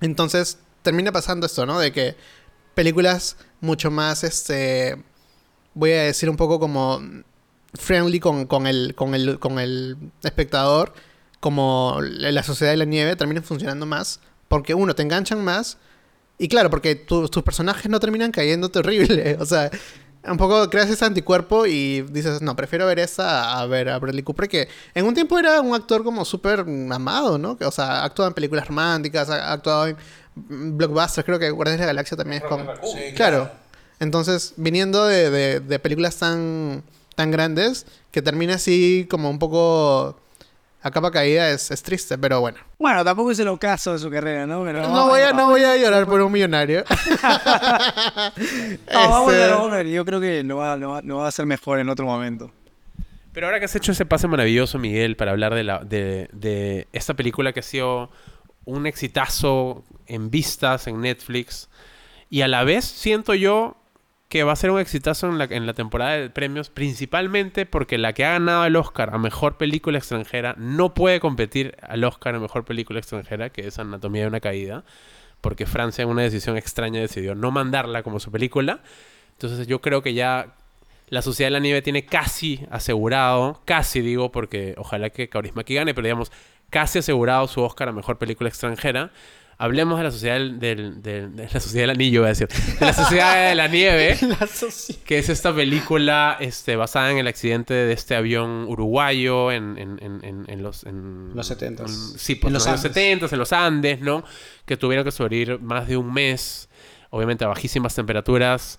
[0.00, 1.78] Entonces termina pasando esto, ¿no?
[1.78, 2.16] De que
[2.74, 4.96] películas mucho más, este,
[5.74, 7.00] voy a decir un poco como
[7.74, 10.94] friendly con, con, el, con, el, con el espectador,
[11.40, 14.20] como la Sociedad de la Nieve, terminan funcionando más.
[14.48, 15.78] Porque uno, te enganchan más.
[16.38, 19.36] Y claro, porque tu- tus personajes no terminan cayendo terrible.
[19.40, 19.70] O sea,
[20.30, 24.22] un poco creas ese anticuerpo y dices, no, prefiero ver esta a ver a Bradley
[24.22, 27.56] Cooper, que en un tiempo era un actor como súper amado, ¿no?
[27.56, 29.96] Que, o sea, ha actuado en películas románticas, ha actuado en
[30.36, 32.64] blockbusters, creo que Guardianes de la Galaxia también es como...
[33.16, 33.50] claro.
[34.00, 36.84] Entonces, viniendo de, de- de películas tan,
[37.16, 40.20] tan grandes, que termina así como un poco
[40.80, 42.58] a capa caída es, es triste, pero bueno.
[42.78, 44.62] Bueno, tampoco es el ocaso de su carrera, ¿no?
[44.64, 46.84] Pero No voy a, no voy a llorar por un millonario.
[48.92, 49.86] No, vamos a ver, Este- vamos a ver.
[49.88, 52.50] Yo creo que lo va, lo, va, lo va a hacer mejor en otro momento.
[53.32, 56.88] Pero ahora que has hecho ese pase maravilloso, Miguel, para hablar de, la, de, de
[56.92, 58.10] esta película que ha sido
[58.64, 61.68] un exitazo en vistas en Netflix,
[62.30, 63.76] y a la vez siento yo
[64.28, 68.26] que va a ser un exitazo en la, temporada de premios, principalmente porque la que
[68.26, 72.64] ha ganado el Oscar a Mejor Película Extranjera no puede competir al Oscar a Mejor
[72.66, 74.84] Película Extranjera, que es Anatomía de una Caída,
[75.40, 78.80] porque Francia en una decisión extraña decidió no mandarla como su película.
[79.32, 80.54] Entonces yo creo que ya
[81.08, 85.94] la Sociedad de la Nieve tiene casi asegurado, casi digo porque ojalá que Kaurismäki gane,
[85.94, 86.32] pero digamos,
[86.68, 89.10] casi asegurado su Oscar a Mejor Película Extranjera.
[89.60, 92.46] Hablemos de la sociedad del, del- del- de la sociedad del anillo, voy a decir.
[92.46, 94.16] De la sociedad de la nieve.
[95.04, 99.98] que es esta película este, basada en el accidente de este avión uruguayo en, en-
[100.00, 100.84] en- en- en los...
[100.84, 101.80] En, Los 70s.
[101.80, 102.80] en- sí, pues, En los los Andes.
[102.82, 104.22] 70 en los Andes, ¿no?
[104.64, 106.68] Que tuvieron que sobrevivir más de un mes,
[107.10, 108.78] obviamente a bajísimas temperaturas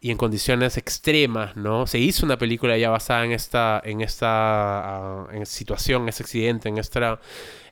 [0.00, 1.86] y en condiciones extremas, ¿no?
[1.86, 6.22] Se hizo una película ya basada en esta, en esta ah, en situación, en ese
[6.22, 7.20] accidente, en esta...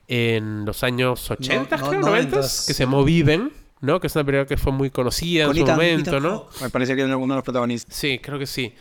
[0.07, 2.67] En los años 80, no, creo, 90, 90s.
[2.67, 3.99] que se llamó Viven, ¿no?
[3.99, 6.47] Que es una película que fue muy conocida Con en su Ethan- momento, Ethan ¿no?
[6.61, 7.95] Me parece que era uno de los protagonistas.
[7.95, 8.73] Sí, creo que sí.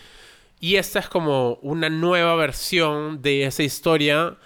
[0.61, 4.37] Y esta es como una nueva versión de esa historia,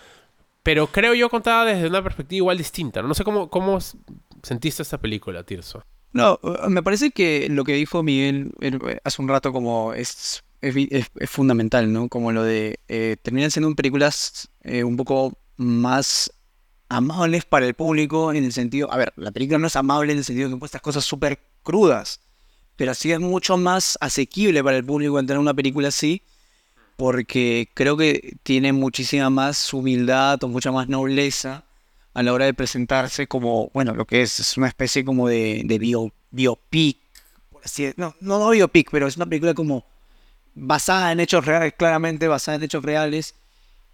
[0.63, 3.01] pero creo yo contada desde una perspectiva igual distinta.
[3.03, 3.79] No, No sé cómo, cómo
[4.43, 5.83] sentiste esta película, Tirso.
[6.13, 8.53] No, me parece que lo que dijo Miguel
[9.05, 12.09] hace un rato como es, es, es- es fundamental, ¿no?
[12.09, 12.79] Como lo de...
[12.89, 16.33] eh, terminan siendo películas eh, un poco más
[16.89, 18.93] amables para el público en el sentido...
[18.93, 22.21] A ver, la película no es amable en el sentido que muestra cosas súper crudas,
[22.77, 26.23] pero sí es mucho más asequible para el público entrar a una película así,
[26.97, 31.65] porque creo que tiene muchísima más humildad o mucha más nobleza
[32.15, 35.63] a la hora de presentarse como, bueno, lo que es, es una especie como de,
[35.65, 36.99] de bio- biopic,
[37.51, 39.85] por así de- no, no, no biopic, pero es una película como
[40.55, 43.35] basada en hechos reales, claramente basada en hechos reales,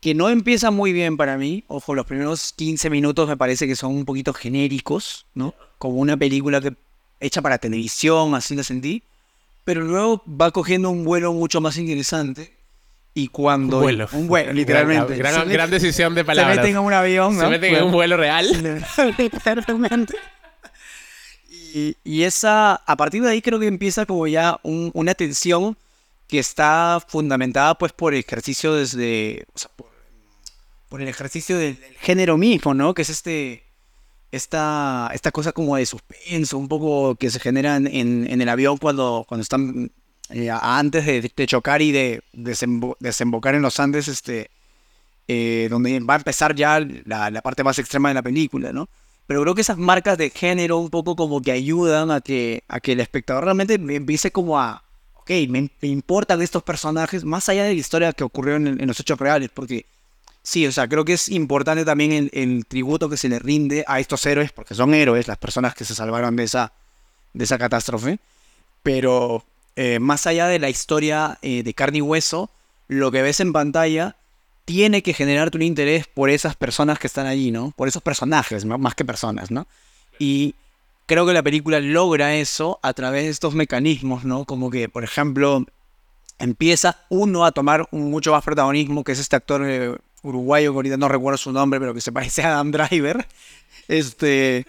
[0.02, 3.76] que no empieza muy bien para mí, ojo, los primeros 15 minutos me parece que
[3.76, 5.54] son un poquito genéricos, ¿no?
[5.78, 6.74] Como una película que,
[7.20, 9.02] hecha para televisión, así la sentí,
[9.64, 12.52] pero luego va cogiendo un vuelo mucho más interesante.
[13.14, 13.76] Y cuando...
[13.76, 14.08] Un vuelo.
[14.12, 15.16] Un vuelo, literalmente.
[15.16, 16.56] Gran, gran- Se gran decisión de se palabras.
[16.56, 17.50] meten en un avión, Se ¿no?
[17.50, 17.86] meten en Bueno.
[17.86, 18.46] un vuelo real.
[19.18, 20.14] Literalmente.
[21.74, 25.76] Y, y esa, a partir de ahí creo que empieza como ya un- una tensión
[26.28, 29.86] que está fundamentada pues por ejercicio desde, o sea, por,
[30.92, 32.92] por el ejercicio del, género mismo, ¿no?
[32.92, 33.62] Que es este,
[34.30, 39.24] esta, esta cosa como de suspenso, un poco que se genera en, el avión cuando,
[39.26, 39.90] cuando están
[40.28, 44.50] eh, antes de, chocar y de desembo- desembocar en los Andes, este,
[45.28, 48.90] eh, donde va a empezar ya la, parte más extrema de la película, ¿no?
[49.26, 52.80] Pero creo que esas marcas de género un poco como que ayudan a que, a
[52.80, 57.48] que el espectador realmente me empiece como a, ok, me, me importan estos personajes más
[57.48, 59.86] allá de la historia que ocurrió en, en los hechos reales, porque
[60.42, 64.00] sí, o sea, creo que es importante también el, tributo que se le rinde a
[64.00, 66.72] estos héroes, porque son héroes las personas que se salvaron de esa,
[67.32, 68.18] de esa catástrofe,
[68.82, 69.44] pero
[69.76, 72.50] eh, más allá de la historia eh, de carne y hueso,
[72.88, 74.16] lo que ves en pantalla
[74.64, 77.72] tiene que generarte un interés por esas personas que están allí, ¿no?
[77.76, 79.66] Por esos personajes, más que personas, ¿no?
[80.18, 80.54] Y
[81.06, 84.44] creo que la película logra eso a través de estos mecanismos, ¿no?
[84.44, 85.66] Como que, por ejemplo,
[86.38, 90.96] empieza uno a tomar mucho más protagonismo, que es este actor eh, uruguayo, que ahorita
[90.96, 93.26] no recuerdo su nombre, pero que se parece a Adam Driver.
[93.88, 94.66] Este...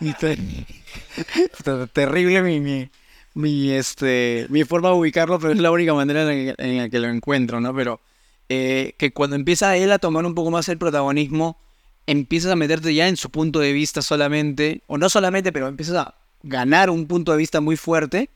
[1.92, 2.90] terrible mi, mi,
[3.34, 6.78] mi, este, mi forma de ubicarlo, pero es la única manera en la que, en
[6.78, 7.74] la que lo encuentro, ¿no?
[7.74, 8.00] Pero
[8.48, 11.58] eh, que cuando empieza él a tomar un poco más el protagonismo,
[12.06, 15.96] empiezas a meterte ya en su punto de vista solamente, o no solamente, pero empiezas
[15.96, 18.30] a ganar un punto de vista muy fuerte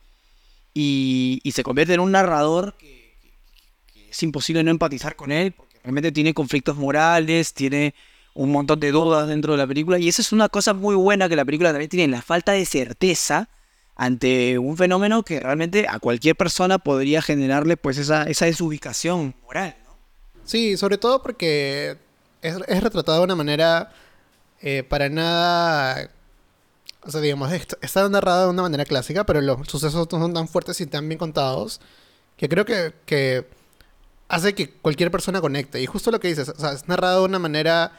[0.73, 3.15] y, y se convierte en un narrador que,
[4.09, 5.53] es imposible no empatizar con él,
[5.85, 7.93] realmente tiene conflictos morales, tiene
[8.33, 11.29] un montón de dudas dentro de la película, y esa es una cosa muy buena
[11.29, 13.49] que la película también tiene, la falta de certeza
[13.95, 19.75] ante un fenómeno que realmente a cualquier persona podría generarle pues esa, esa desubicación moral,
[19.85, 19.95] ¿no?
[20.43, 21.97] Sí, sobre todo porque
[22.41, 23.93] es, es retratado de una manera
[24.61, 26.09] eh, para nada...
[27.03, 30.33] O sea, digamos, est- está narrado de una manera clásica, pero los sucesos no son
[30.33, 31.79] tan fuertes y tan bien contados
[32.35, 33.45] que creo que
[34.27, 35.81] hace que cualquier persona conecte.
[35.81, 37.91] Y justo lo que dices, o sea, es narrado de una manera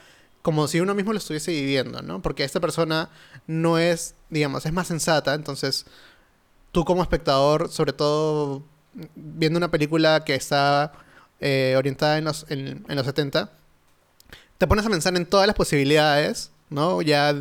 [0.43, 2.23] como si uno mismo lo estuviese viviendo, ¿no?
[2.23, 3.11] Porque esta persona
[3.47, 5.87] no es, digamos, es más sensata, entonces
[6.71, 8.63] tú como espectador, sobre todo
[9.15, 10.93] viendo una película que está
[11.41, 13.51] eh, orientada en los, en, los 70,
[14.59, 17.03] te pones a pensar en todas las posibilidades, ¿no?
[17.03, 17.35] Ya,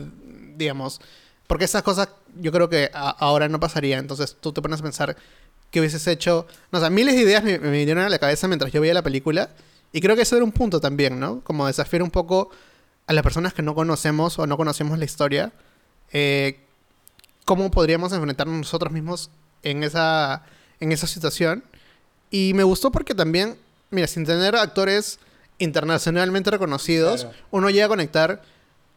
[0.58, 1.00] digamos,
[1.48, 5.16] porque esas cosas yo creo que ahora no pasaría, entonces tú te pones a pensar
[5.76, 8.48] qué hubieses hecho, no, o sea, miles de ideas me, me vinieron a la cabeza
[8.48, 9.50] mientras yo veía la película,
[9.92, 11.42] y creo que eso era un punto también, ¿no?
[11.42, 12.50] Como desafiar un poco
[13.08, 15.52] a las personas que no conocemos o no conocemos la historia,
[16.14, 16.60] eh,
[17.44, 19.30] cómo podríamos enfrentarnos nosotros mismos
[19.64, 20.44] en esa,
[20.80, 21.64] en esa situación.
[22.32, 23.58] Y me gustó porque también,
[23.92, 25.20] mira, sin tener actores
[25.60, 27.38] internacionalmente reconocidos, Claro.
[27.52, 28.42] uno llega a conectar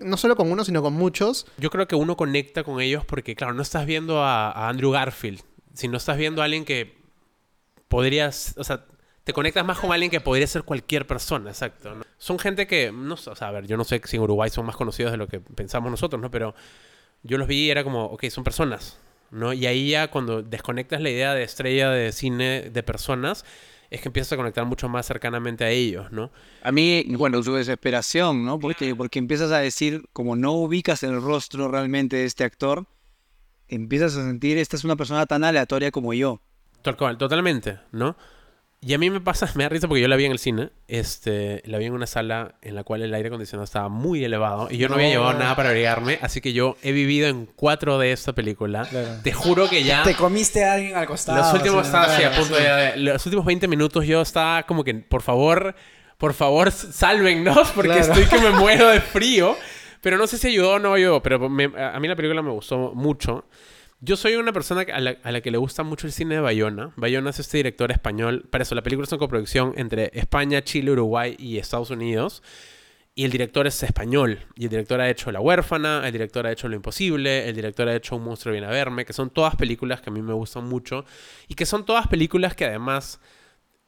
[0.01, 1.47] no solo con uno, sino con muchos.
[1.59, 4.93] Yo creo que uno conecta con ellos porque, claro, no estás viendo a, a Andrew
[4.93, 5.41] Garfield,
[5.79, 6.93] sino estás viendo a alguien que
[7.87, 8.85] podrías, o sea,
[9.23, 11.95] te conectas más con alguien que podría ser cualquier persona, exacto.
[11.95, 12.03] ¿no?
[12.19, 14.67] Son gente que, no o sea, a ver, yo no sé si en Uruguay son
[14.67, 16.33] más conocidos de lo que pensamos nosotros, ¿no?
[16.33, 16.53] Pero
[17.23, 18.99] yo los vi y era como, ok, son personas,
[19.31, 19.53] ¿no?
[19.53, 23.45] Y ahí ya cuando desconectas la idea de estrella de cine de personas,
[23.89, 26.33] es que empiezas a conectar mucho más cercanamente a ellos, ¿no?
[26.61, 28.59] A mí, bueno, su desesperación, ¿no?
[28.59, 32.89] Porque, porque empiezas a decir, como no ubicas el rostro realmente de este actor,
[33.69, 36.41] empiezas a sentir, esta es una persona tan aleatoria como yo.
[36.83, 38.17] Totalmente, ¿no?
[38.81, 40.71] Y a mí me pasa, me da risa porque yo la vi en el cine,
[40.87, 44.69] este, la vi en una sala en la cual el aire acondicionado estaba muy elevado
[44.71, 47.99] y yo no, había llevado nada para abrigarme, así que yo he vivido en cuatro
[47.99, 48.87] de esta película.
[48.89, 49.09] Claro.
[49.25, 51.39] Te juro que ya Te comiste a alguien al costado.
[51.39, 52.63] los últimos así, estaba claro, a punto sí.
[52.63, 55.75] de, los últimos 20 minutos yo estaba como que por favor,
[56.17, 58.13] por favor, sálvennos porque Claro.
[58.13, 59.57] estoy que me muero de frío.
[60.09, 62.95] Pero no sé si ayudó o no ayudó, pero a mí la película me gustó
[62.95, 63.45] mucho.
[64.01, 66.41] Yo soy una persona a la, a la que le gusta mucho el cine de
[66.41, 66.95] Bayona.
[66.97, 68.47] Bayona es este director español.
[68.49, 72.43] Para eso, la película es una coproducción entre España, Chile, Uruguay y Estados Unidos.
[73.15, 74.39] Y el director es español.
[74.57, 77.87] Y el director ha hecho La huérfana, el director ha hecho Lo imposible, el director
[77.87, 80.33] ha hecho Un monstruo viene a verme, que son todas películas que a mí me
[80.33, 81.05] gustan mucho.
[81.49, 83.21] Y que son todas películas que además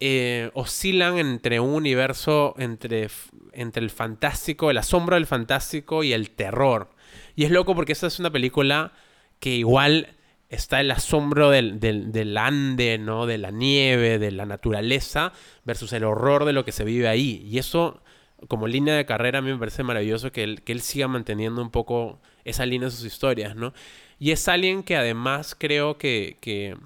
[0.00, 3.08] eh, oscilan entre un universo entre,
[3.52, 6.90] entre el fantástico, el asombro del fantástico y el terror.
[7.36, 8.92] Y es loco porque esta es una película
[9.40, 10.16] que igual
[10.48, 13.26] está el asombro del, del, del ande, ¿no?
[13.26, 15.32] De la nieve, de la naturaleza,
[15.64, 17.46] versus el horror de lo que se vive ahí.
[17.46, 18.02] Y eso,
[18.48, 21.62] como línea de carrera, a mí me parece maravilloso que él, que él siga manteniendo
[21.62, 23.72] un poco esa línea de sus historias, ¿no?
[24.18, 26.76] Y es alguien que además creo que, que,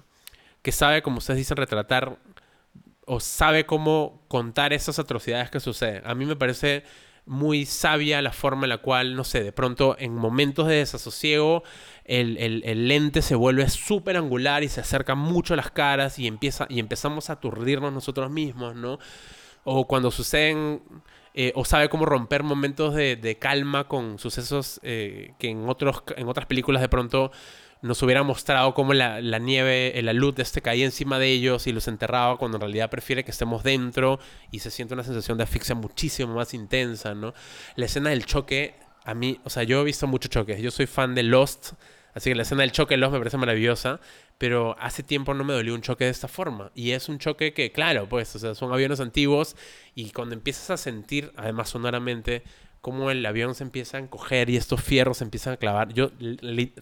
[0.61, 2.17] que sabe, como ustedes dicen, retratar
[3.05, 6.01] o sabe cómo contar esas atrocidades que suceden.
[6.05, 6.83] A mí me parece
[7.27, 11.63] muy sabia la forma en la cual, no sé, de pronto en momentos de desasosiego
[12.03, 16.19] el, el- el lente se vuelve súper angular y se acerca mucho a las caras
[16.19, 18.99] y, empieza, y empezamos a aturdirnos nosotros mismos, ¿no?
[19.63, 20.83] O cuando suceden,
[21.33, 26.03] eh, o sabe cómo romper momentos de, de calma con sucesos eh, que en, otros,
[26.17, 27.31] en otras películas de pronto
[27.81, 31.67] nos hubiera mostrado cómo la, la nieve, eh, la luz este caía encima de ellos
[31.67, 34.19] y los enterraba, cuando en realidad prefiere que estemos dentro
[34.51, 37.33] y se siente una sensación de asfixia muchísimo más intensa, ¿no?
[37.75, 40.87] La escena del choque, a mí, o sea, yo he visto muchos choques, yo soy
[40.87, 41.73] fan de Lost,
[42.13, 43.99] así que la escena del choque de Lost me parece maravillosa,
[44.37, 46.71] pero hace tiempo no me dolió un choque de esta forma.
[46.75, 49.55] Y es un choque que, claro, pues, o sea, son aviones antiguos
[49.93, 52.43] y cuando empiezas a sentir, además sonoramente,
[52.85, 56.11] cómo el avión se empieza a encoger y estos fierros se empiezan a clavar, yo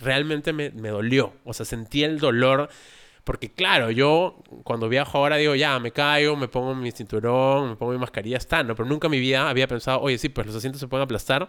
[0.01, 1.31] realmente me, me dolió.
[1.45, 2.67] O sea, sentí el dolor.
[3.23, 7.75] Porque claro, yo cuando viajo ahora digo, ya, me caigo, me pongo mi cinturón, me
[7.77, 8.75] pongo mi mascarilla, está, ¿no?
[8.75, 11.47] Pero nunca en mi vida había pensado, oye, sí, pues los asientos se pueden aplastar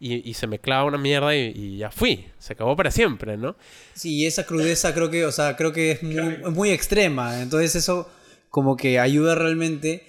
[0.00, 2.26] y, y se me clava una mierda y, y ya fui.
[2.38, 3.54] Se acabó para siempre, ¿no?
[3.94, 7.40] Sí, esa crudeza creo que, o sea, creo que es muy, muy extrema.
[7.40, 8.10] Entonces eso
[8.50, 10.04] como que ayuda realmente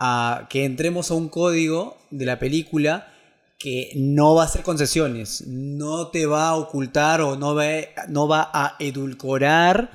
[0.00, 3.12] a que entremos a un código de la película
[3.58, 8.76] que no va a hacer concesiones, no te va a ocultar o no va, a
[8.78, 9.90] edulcorar.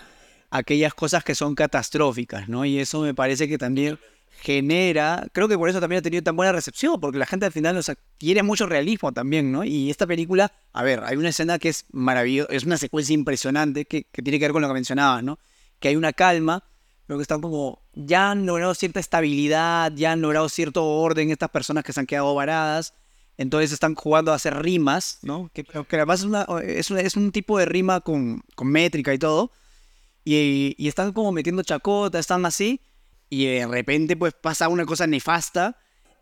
[0.49, 2.65] aquellas cosas que son catastróficas, ¿no?
[2.65, 3.99] Y eso me parece que también
[4.41, 7.51] genera, creo que por eso también ha tenido tan buena recepción, porque la gente al
[7.51, 9.63] final o sea, quiere mucho realismo también, ¿no?
[9.63, 13.85] Y esta película, a ver, hay una escena que es maravillosa, es una secuencia impresionante
[13.85, 15.37] que, que tiene que ver con lo que mencionabas, ¿no?
[15.79, 16.63] Que hay una calma,
[17.05, 21.49] pero que están como, ya han logrado cierta estabilidad, ya han logrado cierto orden estas
[21.49, 22.93] personas que se han quedado varadas,
[23.37, 25.49] entonces están jugando a hacer rimas, ¿no?
[25.53, 29.13] Que, que además es, una- es, una- es un tipo de rima con, con métrica
[29.13, 29.51] y todo,
[30.23, 32.81] y, y están como metiendo chacota, están así,
[33.29, 35.77] y de repente pues pasa una cosa nefasta.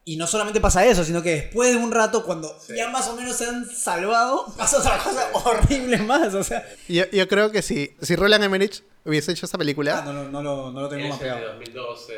[0.06, 3.15] Y no solamente pasa eso, sino que después de un rato, cuando ya más o
[3.15, 6.34] menos se han salvado, pasa otra cosa horrible más.
[6.34, 10.06] O sea, Yo, yo creo que si, si Roland Emmerich hubiese hecho esta película, Ah,
[10.06, 11.45] no, no, no, lo, no lo tengo mapeado.
[11.56, 12.13] 2012.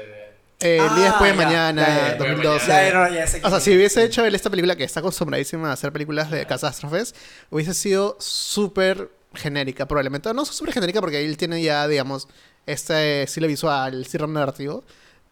[0.61, 2.67] Eh, El Ah, día después de ya, mañana, ya, ya, 2012.
[2.67, 3.77] ya, ya, ya, ya sé o sea, si es.
[3.77, 7.15] hubiese hecho él esta película que está acostumbradísima a hacer películas de catástrofes,
[7.49, 10.33] hubiese sido súper genérica, probablemente.
[10.33, 12.27] No súper genérica porque él tiene ya, digamos,
[12.65, 14.83] este estilo visual, estilo narrativo.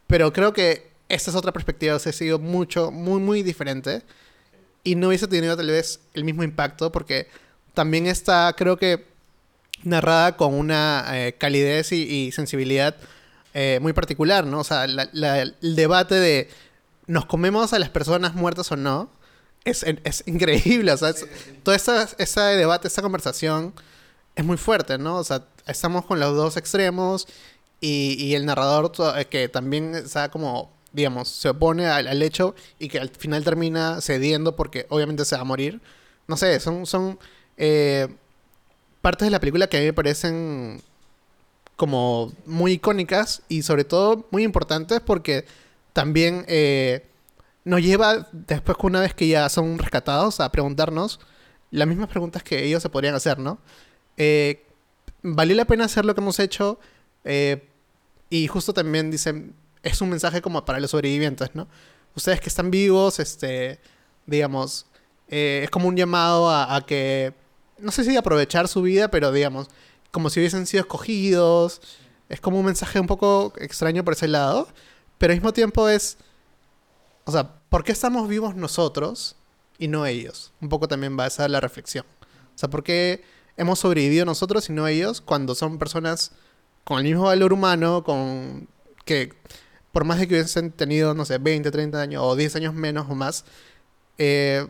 [0.08, 4.04] Pero creo que esta es otra perspectiva, hubiese sido mucho, muy, muy diferente.
[4.84, 7.28] Y no hubiese tenido tal vez el mismo impacto porque
[7.74, 9.06] también está, creo que,
[9.84, 12.96] narrada con una eh, calidez y, y sensibilidad
[13.54, 14.60] eh, muy particular, ¿no?
[14.60, 16.50] O sea, la- la- el debate de
[17.08, 19.10] ¿nos comemos a las personas muertas o no?
[19.66, 21.26] Es, es increíble, o sea, es-
[21.64, 23.74] todo esa- ese debate, esa conversación
[24.36, 25.18] es muy fuerte, ¿no?
[25.18, 27.28] O sea, estamos con los dos extremos
[27.82, 32.56] y, y el narrador eh, que también está como, digamos, se opone al, al hecho
[32.78, 35.82] y que al final termina cediendo porque obviamente se va a morir.
[36.28, 37.18] No sé, son, son
[37.58, 38.08] eh,
[39.02, 40.82] partes de la película que a mí me parecen
[41.80, 45.46] como muy icónicas y sobre todo muy importantes porque
[45.94, 47.08] también eh,
[47.64, 51.22] nos lleva después que una vez que ya son rescatados a preguntarnos
[51.72, 53.60] las mismas preguntas que ellos se podrían hacer, ¿no?
[54.18, 54.66] Eh,
[55.22, 56.82] ¿Valió la pena hacer lo que hemos hecho?
[57.24, 57.66] Eh,
[58.30, 61.70] y justo también dicen, es un mensaje como para los sobrevivientes, ¿no?
[62.14, 63.80] Ustedes que están vivos, este,
[64.26, 64.86] digamos,
[65.30, 67.34] eh, es como un llamado a, a que,
[67.78, 69.70] no sé si aprovechar su vida, pero digamos,
[70.12, 71.82] como si hubiesen sido escogidos.
[72.30, 74.68] Es como un mensaje un poco extraño por ese lado,
[75.18, 76.18] pero al mismo tiempo es,
[77.26, 79.36] o sea, ¿por qué estamos vivos nosotros
[79.78, 80.52] y no ellos?
[80.62, 82.06] Un poco también va a ser la reflexión.
[82.56, 83.24] O sea, ¿por qué
[83.58, 86.32] hemos sobrevivido nosotros y no ellos cuando son personas
[86.84, 88.68] con el mismo valor humano, con
[89.06, 89.34] que
[89.92, 93.08] por más de que hubiesen tenido, no sé, 20, 30 años o 10 años menos
[93.10, 93.44] o más,
[94.18, 94.68] eh,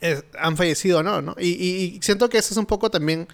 [0.00, 1.20] es- han fallecido, ¿no?
[1.22, 1.34] ¿no?
[1.38, 3.28] Y, y- y siento que eso es un poco también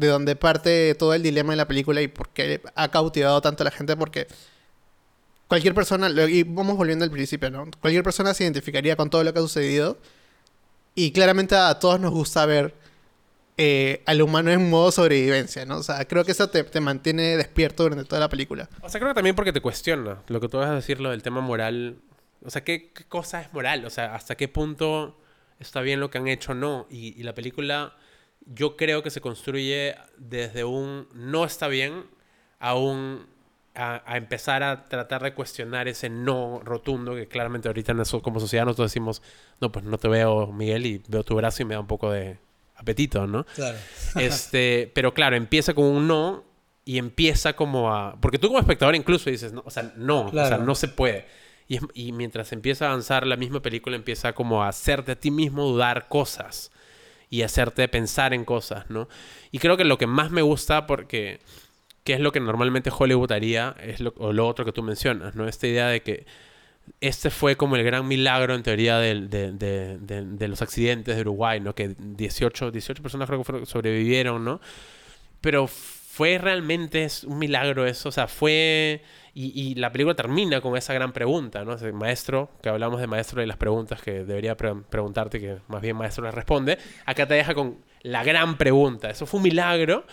[0.00, 3.62] de donde parte todo el dilema de la película y por qué ha cautivado tanto
[3.62, 4.26] a la gente, porque
[5.46, 7.68] cualquier persona, y vamos volviendo al principio, ¿no?
[7.80, 9.98] Cualquier persona se identificaría con todo lo que ha sucedido
[10.94, 12.74] y claramente a todos nos gusta ver
[13.58, 15.76] eh, al humano en modo sobrevivencia, ¿no?
[15.78, 18.70] O sea, creo que eso te, te mantiene despierto durante toda la película.
[18.80, 21.10] O sea, creo que también porque te cuestiona lo que tú vas a decir, lo
[21.10, 21.98] del tema moral.
[22.42, 23.84] O sea, ¿qué, cosa es moral?
[23.84, 25.18] O sea, ¿hasta qué punto
[25.58, 26.86] está bien lo que han hecho o no?
[26.88, 27.94] Y la película,
[28.46, 32.04] yo creo que se construye desde un no está bien
[32.58, 33.26] a un.
[33.72, 38.20] A, a empezar a tratar de cuestionar ese no rotundo que claramente ahorita en eso,
[38.20, 39.22] como sociedad nosotros decimos,
[39.60, 42.10] no, pues no te veo, Miguel, y veo tu brazo y me da un poco
[42.10, 42.36] de
[42.74, 43.44] apetito, ¿no?
[43.54, 43.78] Claro.
[44.18, 46.44] Este, pero claro, empieza con un no
[46.84, 48.20] y empieza como a...
[48.20, 50.64] Porque tú como espectador incluso dices, no, o sea, no, o sea, Claro.
[50.64, 51.26] no se puede.
[51.68, 55.16] Y, es- y mientras empieza a avanzar la misma película, empieza como a hacerte a
[55.20, 56.72] ti mismo dudar cosas
[57.30, 59.08] y hacerte pensar en cosas, ¿no?
[59.52, 61.40] Y creo que lo que más me gusta, porque
[62.04, 65.34] que es lo que normalmente Hollywood haría, es lo, o lo otro que tú mencionas,
[65.36, 65.46] ¿no?
[65.48, 66.26] Esta idea de que
[67.00, 69.98] este fue como el gran milagro en teoría de, de- de-
[70.48, 71.74] los accidentes de Uruguay, ¿no?
[71.74, 74.60] Que 18, 18 personas creo sobrevivieron, ¿no?
[75.40, 79.02] Pero fue realmente un milagro eso, o sea, fue...
[79.32, 81.74] Y, la película termina con esa gran pregunta, ¿no?
[81.74, 85.80] Ese maestro, que hablamos de maestro y las preguntas que debería pre- preguntarte, que más
[85.80, 89.08] bien maestro les responde, acá te deja con la gran pregunta.
[89.08, 90.04] ¿Eso fue un milagro?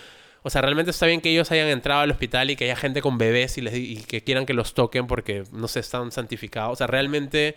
[0.44, 3.02] O sea, realmente está bien que ellos hayan entrado al hospital y que haya gente
[3.02, 6.74] con bebés y, les, y que quieran que los toquen porque no se están santificados.
[6.74, 7.56] O sea, realmente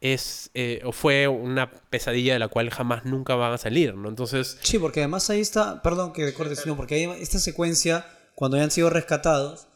[0.00, 4.08] es eh, o fue una pesadilla de la cual jamás nunca van a salir, ¿no?
[4.08, 8.56] Entonces, Sí, porque además ahí está, perdón que corte, sino porque hay esta secuencia cuando
[8.56, 9.68] ya han sido rescatados,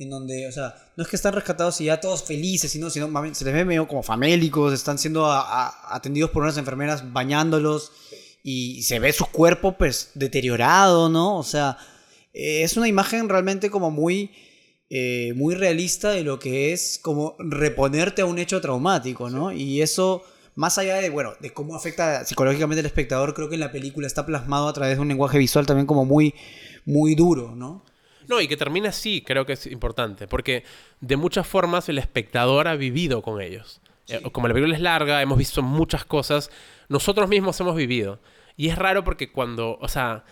[0.00, 3.06] en donde, o sea, no es que están rescatados y ya todos felices, sino, sino
[3.08, 6.56] más bien se les ve medio como famélicos, están siendo a- a- atendidos por unas
[6.56, 7.92] enfermeras bañándolos
[8.42, 11.36] y se ve su cuerpo pues deteriorado, ¿no?
[11.36, 11.76] O sea,
[12.32, 14.30] eh, es una imagen realmente como muy,
[14.88, 19.52] eh, muy realista de lo que es como reponerte a un hecho traumático, ¿no?
[19.52, 20.22] Y eso,
[20.54, 24.06] más allá de, bueno, de cómo afecta psicológicamente al espectador, creo que en la película
[24.06, 26.34] está plasmado a través de un lenguaje visual también como muy,
[26.86, 27.84] muy duro, ¿no?
[28.28, 30.64] No, y que termine así, creo que es importante, porque
[31.00, 33.80] de muchas formas el espectador ha vivido con ellos.
[34.08, 36.50] Eh, como la película es larga, hemos visto muchas cosas,
[36.88, 38.20] nosotros mismos hemos vivido.
[38.56, 40.24] Y es raro porque cuando, o sea,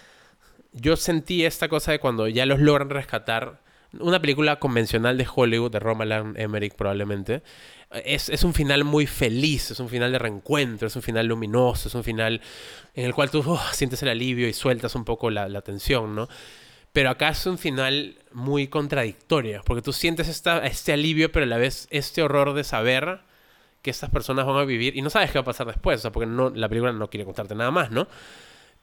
[0.72, 3.60] yo sentí esta cosa de cuando ya los logran rescatar,
[4.00, 7.42] una película convencional de Hollywood, de Romaland Emmerich probablemente,
[8.04, 11.88] es, es un final muy feliz, es un final de reencuentro, es un final luminoso,
[11.88, 12.42] es un final
[12.94, 16.14] en el cual tú oh, sientes el alivio y sueltas un poco la, la tensión,
[16.14, 16.28] ¿no?
[16.92, 21.48] Pero acá es un final muy contradictorio, porque tú sientes esta, este alivio, pero a
[21.48, 23.20] la vez este horror de saber
[23.82, 26.02] que estas personas van a vivir y no sabes qué va a pasar después, o
[26.02, 28.08] sea, porque no, la película no quiere contarte nada más, ¿no?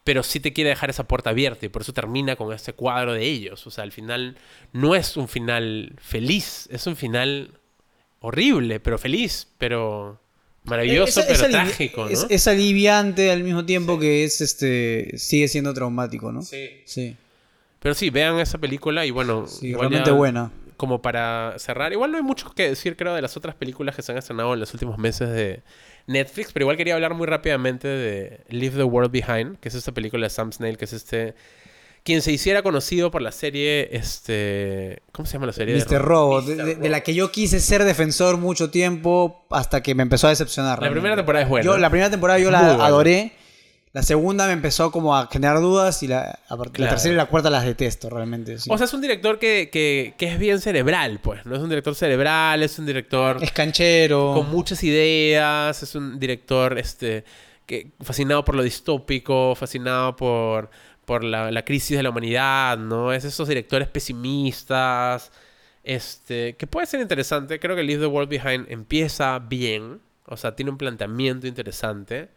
[0.03, 3.13] Pero sí te quiere dejar esa puerta abierta y por eso termina con este cuadro
[3.13, 3.65] de ellos.
[3.65, 4.37] O sea, al final
[4.71, 7.59] no es un final feliz, es un final
[8.19, 10.19] horrible, pero feliz, pero
[10.63, 12.11] maravilloso, Es- es pero trágico, ¿no?
[12.11, 16.41] Es, es aliviante al mismo tiempo que es este sigue siendo traumático, ¿no?
[16.43, 16.69] Sí.
[16.85, 17.15] Sí,
[17.85, 20.51] Pero sí, vean esa película y bueno, sí, realmente ya- buena.
[20.75, 24.01] como para cerrar, igual no hay mucho que decir, creo, de las otras películas que
[24.01, 25.61] se han estrenado en los últimos meses de
[26.07, 29.91] Netflix, pero igual quería hablar muy rápidamente de Leave the World Behind, que es esta
[29.91, 31.35] película de Sam Snail, que es este...
[32.03, 35.01] Quien se hiciera conocido por la serie, este...
[35.11, 35.75] ¿Cómo se llama la serie?
[35.75, 36.01] Mr.
[36.01, 40.03] Robot, de, de- de la que yo quise ser defensor mucho tiempo hasta que me
[40.03, 40.71] empezó a decepcionar.
[40.77, 41.01] La realmente.
[41.01, 41.65] primera temporada es buena.
[41.65, 43.31] Yo, la primera temporada yo la adoré.
[43.95, 46.91] La segunda me empezó como a generar dudas y la, a partir- la Claro.
[46.95, 48.57] tercera y la cuarta las detesto realmente.
[48.59, 48.69] sí.
[48.69, 51.45] O sea, es un director que, que, que es bien cerebral, pues.
[51.45, 53.41] No es un director cerebral, es un director...
[53.41, 54.33] es canchero.
[54.35, 57.23] con muchas ideas, es un director este,
[57.65, 60.69] que, fascinado por lo distópico, fascinado por,
[61.05, 63.13] por la, la crisis de la humanidad, ¿no?
[63.13, 65.31] Es esos directores pesimistas,
[65.85, 67.61] este, que puede ser interesante.
[67.61, 72.27] Creo que Leave the World Behind empieza bien, o sea, tiene un planteamiento interesante,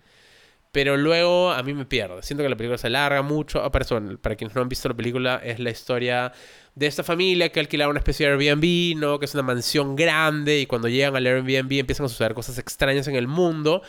[0.78, 2.22] Pero luego a mí me pierde.
[2.22, 3.68] Siento que la película se alarga mucho.
[3.72, 6.30] Perdón, para quienes no han visto la película, es la historia
[6.76, 9.18] de esta familia que alquilaba una especie de Airbnb, ¿no?
[9.18, 13.08] Que es una mansión grande y cuando llegan al Airbnb empiezan a suceder cosas extrañas
[13.08, 13.82] en el mundo.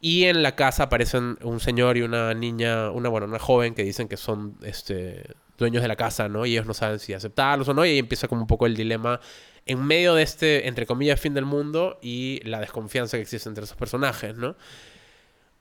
[0.00, 3.84] Y en la casa aparecen un señor y una niña, una, bueno, una joven que
[3.84, 5.22] dicen que son este,
[5.58, 6.44] dueños de la casa, ¿no?
[6.44, 7.86] Y ellos no saben si aceptarlos o no.
[7.86, 9.20] Y ahí empieza como un poco el dilema
[9.64, 13.62] en medio de este, entre comillas, fin del mundo y la desconfianza que existe entre
[13.62, 14.56] esos personajes, ¿no?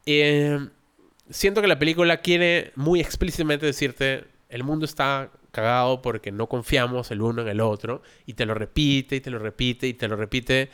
[0.06, 0.60] Eh,
[1.30, 7.12] siento que la película quiere muy explícitamente decirte, el mundo está cagado porque no confiamos
[7.12, 10.08] el uno en el otro, y te lo repite, y te lo repite, y te
[10.08, 10.70] lo repite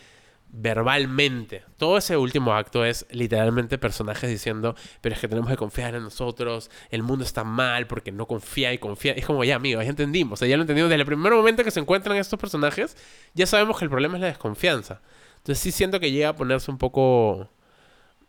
[0.50, 1.64] verbalmente.
[1.78, 6.04] Todo ese último acto es literalmente personajes diciendo, pero es que tenemos que confiar en
[6.04, 9.14] nosotros, el mundo está mal porque no confía y confía.
[9.14, 11.64] Es como, ya amigos, ya entendimos, o sea, ya lo entendimos desde el primer momento
[11.64, 12.96] que se encuentran estos personajes,
[13.34, 15.02] ya sabemos que el problema es la desconfianza.
[15.38, 17.50] Entonces sí siento que llega a ponerse un poco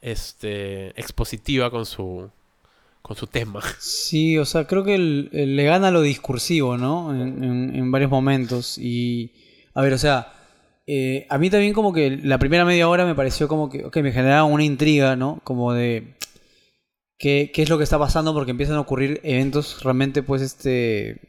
[0.00, 2.30] este expositiva con su
[3.02, 3.62] con su tema.
[3.80, 7.14] Sí, o sea, creo que el- el- le gana lo discursivo, ¿no?
[7.14, 8.76] En, en- en varios momentos.
[8.78, 9.32] Y,
[9.74, 10.32] a ver, o sea,
[10.86, 13.96] eh, a mí también como que la primera media hora me pareció como que, ok,
[13.98, 15.40] me generaba una intriga, ¿no?
[15.44, 16.16] Como de
[17.18, 21.20] qué, qué es lo que está pasando porque empiezan a ocurrir eventos realmente, pues, este,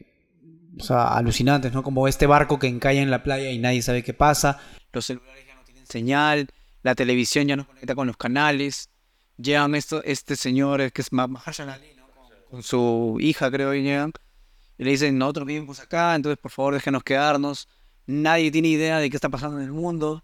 [0.80, 1.84] o sea, alucinantes, ¿no?
[1.84, 4.60] Como este barco que encalla en la playa y nadie sabe qué pasa.
[4.92, 6.50] Los celulares ya no tienen señal,
[6.84, 8.90] la televisión ya no conecta con los canales.
[9.38, 12.08] Llegan esto, este señor que es Ma- Mahershala Ali, ¿no?
[12.08, 14.12] con, con su hija, creo, y llegan.
[14.78, 17.68] Y le dicen, nosotros vivimos acá, entonces por favor déjenos quedarnos.
[18.06, 20.24] Nadie tiene idea de qué está pasando en el mundo.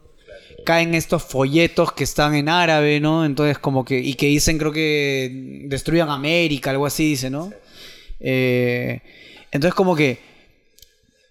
[0.65, 3.25] caen estos folletos que están en árabe, ¿no?
[3.25, 7.51] Entonces como que, y que dicen creo que destruyan América, algo así dice, ¿no?
[8.19, 9.01] Eh,
[9.51, 10.19] entonces como que,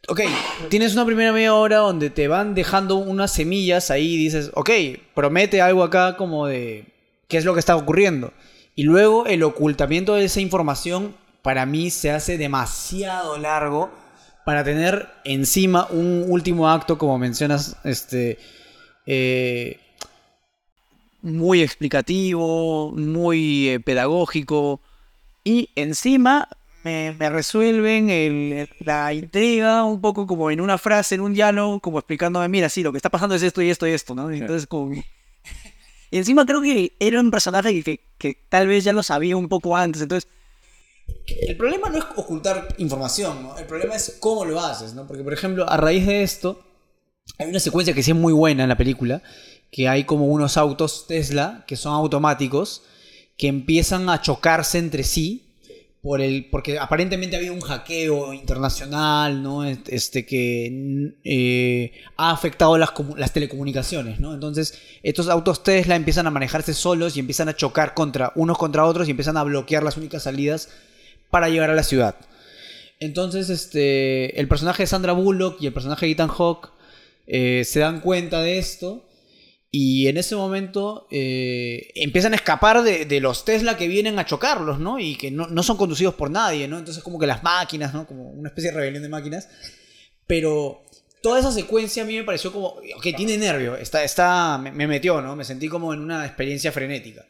[0.09, 0.21] ok,
[0.69, 4.71] tienes una primera media hora donde te van dejando unas semillas ahí y dices, ok,
[5.15, 6.87] promete algo acá como de
[7.29, 8.33] qué es lo que está ocurriendo.
[8.75, 13.91] Y luego el ocultamiento de esa información para mí se hace demasiado largo
[14.45, 18.39] para tener encima un último acto, como mencionas, este,
[19.07, 19.79] eh,
[21.23, 24.81] Muy explicativo, muy eh, pedagógico.
[25.43, 26.49] Y encima
[26.85, 31.33] me, me resuelven el- el- la intriga un poco como en una frase, en un
[31.35, 34.15] diálogo, como explicándome, mira, sí, lo que está pasando es esto y esto y esto,
[34.15, 34.33] ¿no?
[34.33, 34.93] Y Entonces como...
[34.93, 35.05] que-
[36.11, 39.37] Y encima creo que era un personaje que, que, que tal vez ya lo sabía
[39.37, 40.31] un poco antes, entonces...
[41.27, 43.59] El problema no es ocultar información, ¿no?
[43.59, 45.07] El problema es cómo lo haces, ¿no?
[45.07, 46.65] Porque, por ejemplo, a raíz de esto,
[47.39, 49.23] hay una secuencia que sí es muy buena en la película,
[49.73, 52.83] que hay como unos autos Tesla que son automáticos,
[53.37, 55.44] que empiezan a chocarse entre sí,
[56.05, 59.65] por el, porque aparentemente había un hackeo internacional, ¿no?
[59.65, 64.35] Este que eh, ha afectado las, las telecomunicaciones, ¿no?
[64.35, 68.85] Entonces, estos autos Tesla empiezan a manejarse solos y empiezan a chocar contra unos contra
[68.85, 70.69] otros y empiezan a bloquear las únicas salidas
[71.31, 72.17] para llegar a la ciudad.
[73.01, 76.69] Entonces, este, el personaje de Sandra Bullock y el personaje de Ethan Hawke
[77.27, 79.07] eh, se dan cuenta de esto
[79.77, 84.79] y en ese momento eh, empiezan a escapar de, los Tesla que vienen a chocarlos,
[84.79, 85.01] ¿no?
[85.01, 86.79] Y que no, no son conducidos por nadie, ¿no?
[86.79, 88.07] Entonces como que las máquinas, ¿no?
[88.07, 89.49] Como una especie de rebelión de máquinas.
[90.29, 90.85] Pero
[91.25, 94.87] toda esa secuencia a mí me pareció como, ok, tiene nervio, está, está, me, me
[94.87, 95.35] metió, ¿no?
[95.35, 97.25] Me sentí como en una experiencia frenética.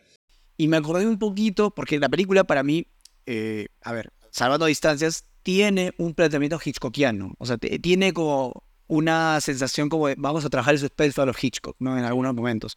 [0.59, 2.87] Y me acordé un poquito, porque la película para mí,
[3.25, 7.37] eh, a ver, salvando distancias, tiene un planteamiento hitchcockiano.
[7.39, 11.43] O sea, tiene como una sensación como de vamos a trabajar el suspenso a los
[11.43, 11.97] Hitchcock, ¿no?
[11.99, 12.77] En algunos momentos.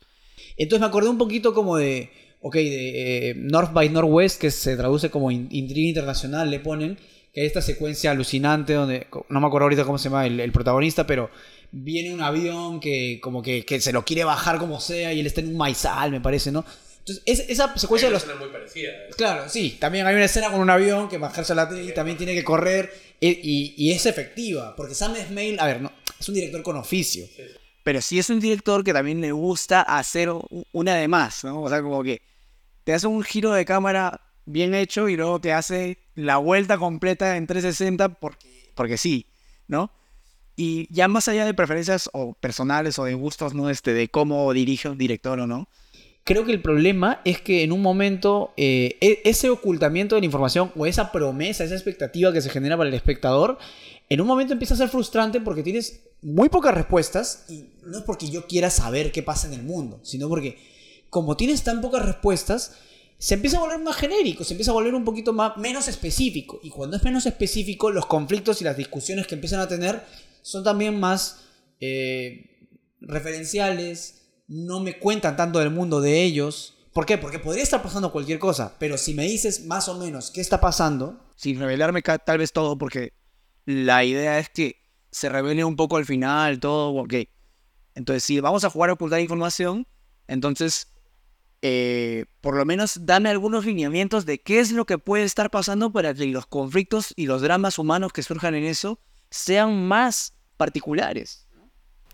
[0.55, 2.10] Entonces me acordé un poquito como de,
[2.41, 6.97] ok, de eh, North by Northwest, que se traduce como in- intriga internacional, le ponen,
[7.34, 10.51] que hay esta secuencia alucinante donde, no me acuerdo ahorita cómo se llama el, el
[10.51, 11.30] protagonista, pero
[11.72, 15.28] viene un avión que como que, que se lo quiere bajar como sea y él
[15.28, 16.64] está en un maizal, me parece, ¿no?
[17.08, 18.26] Entonces, es- esa secuencia de los...
[18.39, 18.91] muy parecida.
[19.16, 21.93] Claro, sí, también hay una escena con un avión que bajarse a la tele y
[21.93, 25.91] también tiene que correr y, y- y es efectiva, porque Sam Esmail, a ver, no,
[26.20, 27.26] es un director con oficio.
[27.84, 30.30] Pero sí es un director que también le gusta hacer
[30.74, 31.62] una de más, ¿no?
[31.64, 32.22] O sea, como que
[32.84, 37.38] te hace un giro de cámara bien hecho y luego te hace la vuelta completa
[37.38, 39.28] en 360 porque, porque sí,
[39.68, 39.91] ¿no?
[40.58, 43.70] Y ya más allá de preferencias o personales o de gustos, ¿no?
[43.70, 45.70] Este, de cómo dirige un director o no.
[46.28, 50.25] Creo que el problema es que en un momento eh, e- ese ocultamiento de la
[50.25, 53.57] información o esa promesa, esa expectativa que se genera para el espectador,
[54.09, 58.03] en un momento empieza a ser frustrante porque tienes muy pocas respuestas y no es
[58.03, 60.57] porque yo quiera saber qué pasa en el mundo, sino porque
[61.09, 62.75] como tienes tan pocas respuestas,
[63.17, 66.59] se empieza a volver más genérico, se empieza a volver un poquito más menos específico.
[66.61, 70.03] Y cuando es menos específico, los conflictos y las discusiones que empiezan a tener
[70.41, 71.45] son también más
[71.80, 72.67] eh,
[72.99, 74.16] referenciales,
[74.48, 76.78] no me cuentan tanto del mundo de ellos.
[76.93, 77.18] ¿Por qué?
[77.18, 80.60] Porque podría estar pasando cualquier cosa, pero si me dices más o menos qué está
[80.60, 83.14] pasando, Sin revelarme tal vez todo, porque
[83.66, 84.82] la idea es que
[85.12, 87.14] se revele un poco al final, todo, ok.
[87.93, 89.88] Entonces, si vamos a jugar a ocultar información,
[90.28, 90.93] entonces,
[91.62, 95.91] eh, por lo menos dame algunos lineamientos de qué es lo que puede estar pasando
[95.91, 101.47] para que los conflictos y los dramas humanos que surjan en eso sean más particulares.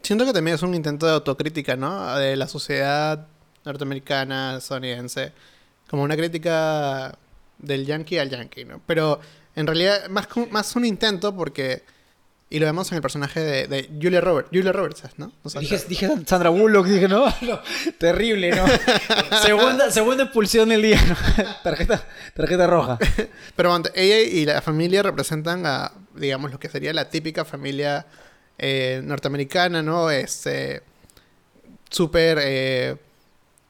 [0.04, 2.18] Siento que también es un intento de autocrítica, ¿no?
[2.18, 3.26] De la sociedad
[3.64, 5.32] norteamericana, estadounidense.
[5.90, 7.18] Como una crítica
[7.58, 8.82] del yankee al yankee, ¿no?
[8.86, 9.22] Pero
[9.56, 11.84] en realidad, más, más un intento porque...
[12.50, 14.50] Y lo vemos en el personaje de, de Julia Roberts.
[14.54, 15.32] Julia Roberts, ¿no?
[15.42, 17.60] O sea, dije, dije Sandra Bullock, dije, no, no,
[17.98, 18.66] terrible, ¿no?
[19.42, 21.16] segunda, segunda expulsión del día, ¿no?
[21.64, 23.00] tarjeta, tarjeta roja.
[23.56, 28.06] Pero bueno, ella y la familia representan a, digamos, lo que sería la típica familia
[28.58, 30.10] eh, norteamericana, ¿no?
[30.12, 30.84] Este,
[31.90, 32.98] súper eh,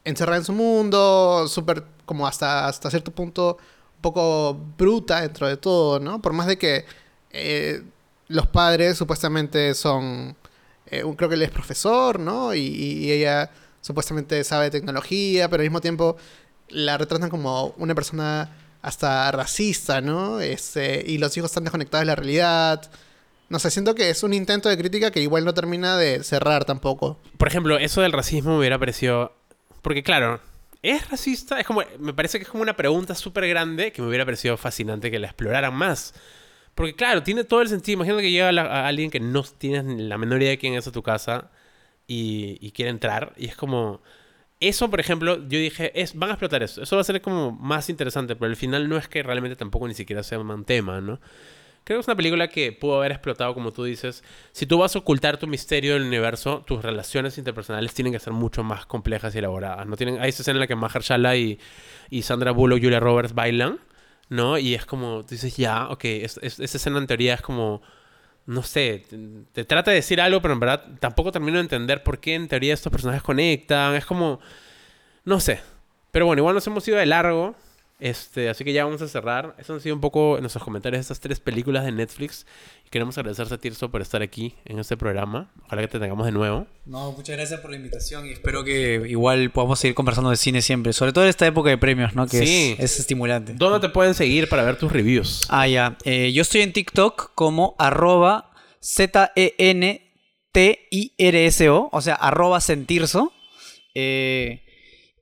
[0.04, 3.58] encerrada en su mundo, súper como hasta, hasta cierto punto
[3.96, 6.22] un poco bruta dentro de todo, ¿no?
[6.22, 6.86] Por más de que
[7.32, 7.84] eh,
[8.28, 10.36] los padres supuestamente son,
[10.86, 12.54] creo que él es profesor, ¿no?
[12.54, 16.18] Y, ella supuestamente sabe tecnología, pero al mismo tiempo
[16.70, 18.50] la retratan como una persona
[18.82, 20.40] hasta racista, ¿no?
[20.42, 22.92] Este, y los hijos están desconectados de la realidad.
[23.54, 26.66] No sé, siento que es un intento de crítica que igual no termina de cerrar
[26.66, 27.20] tampoco.
[27.38, 29.32] Por ejemplo, eso del racismo me hubiera parecido.
[29.84, 30.40] Porque, claro,
[30.82, 31.60] ¿es racista?
[31.60, 31.84] Es como.
[32.00, 35.20] Me parece que es como una pregunta súper grande que me hubiera parecido fascinante que
[35.20, 36.16] la exploraran más.
[36.74, 37.98] Porque, claro, tiene todo el sentido.
[37.98, 40.92] Imagínate que llega a alguien que no tienes la menor idea de quién es a
[40.92, 41.52] tu casa
[42.08, 43.34] y, y quiere entrar.
[43.38, 44.02] Y es como.
[44.60, 46.82] Eso, por ejemplo, yo dije, es, van a explotar eso.
[46.82, 49.88] Eso va a ser como más interesante, pero al final no es que realmente tampoco
[49.88, 51.20] ni siquiera sea un tema, ¿no?
[51.84, 54.24] Creo que es una película que pudo haber explotado, como tú dices.
[54.54, 58.32] Si tú vas a ocultar tu misterio del universo, tus relaciones interpersonales tienen que ser
[58.32, 59.86] mucho más complejas y elaboradas.
[59.86, 59.98] ¿no?
[59.98, 61.60] Tienen, hay esa escena en la que Mahershala y,
[62.10, 63.80] y Sandra Bullock, Julia Roberts bailan,
[64.30, 64.58] ¿no?
[64.58, 67.82] Y es como, dices, ya, ok, es- es- esa escena en teoría es como,
[68.46, 69.04] no sé,
[69.54, 72.48] te trata de decir algo, pero en verdad tampoco termino de entender por qué en
[72.48, 73.96] teoría estos personajes conectan.
[73.96, 74.40] Es como,
[75.26, 75.62] no sé.
[76.12, 77.56] Pero bueno, igual nos hemos ido de largo.
[78.06, 79.56] Este, así que ya vamos a cerrar.
[79.58, 82.46] Esos han sido un poco nuestros comentarios de estas tres películas de Netflix.
[82.86, 85.50] Y queremos agradecerte a Tirso por estar aquí en este programa.
[85.68, 86.68] Ojalá que te tengamos de nuevo.
[86.86, 90.62] No, muchas gracias por la invitación y espero que igual podamos seguir conversando de cine
[90.62, 92.28] siempre, sobre todo en esta época de premios, ¿no?
[92.28, 92.76] Que Sí.
[92.78, 93.54] es, es estimulante.
[93.56, 95.48] ¿Dónde te pueden seguir para ver tus reviews?
[95.48, 95.98] Ah, ya.
[96.04, 98.52] Eh, yo estoy en TikTok como arroba
[100.54, 103.32] Z-E-N-T-I-R-S-O, o sea, arroba sentirso.
[103.96, 104.63] Eh,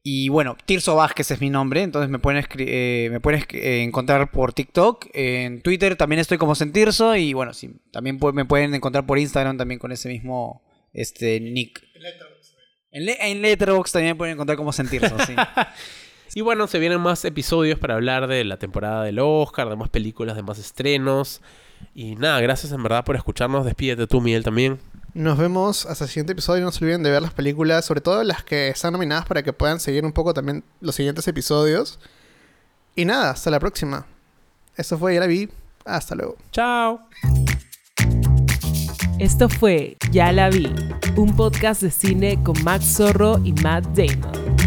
[0.04, 3.84] y bueno, Tirso Vázquez es mi nombre, entonces me pueden, escri- eh, me pueden eh,
[3.84, 5.08] encontrar por TikTok.
[5.14, 9.20] En Twitter también estoy como Sentirso y bueno, sí, también pu- me pueden encontrar por
[9.20, 11.82] Instagram también con ese mismo este, nick.
[12.92, 15.36] En, Le- en Letterboxd también me pueden encontrar como Sentirso, sí.
[16.34, 19.90] Y bueno, se vienen más episodios para hablar de la temporada del Oscar, de más
[19.90, 21.42] películas, de más estrenos.
[21.94, 23.66] Y nada, gracias en verdad por escucharnos.
[23.66, 24.80] Despídete tú, Miguel, también.
[25.14, 26.64] Nos vemos hasta el siguiente episodio.
[26.64, 29.52] No se olviden de ver las películas, sobre todo las que están nominadas para que
[29.52, 32.00] puedan seguir un poco también los siguientes episodios.
[32.96, 34.06] Y nada, hasta la próxima.
[34.76, 35.50] Esto fue Ya la vi.
[35.86, 36.38] Hasta luego.
[36.52, 37.02] Chao.
[39.20, 40.74] Esto fue Ya la vi,
[41.16, 44.61] un podcast de cine con Max Zorro y Matt Damon.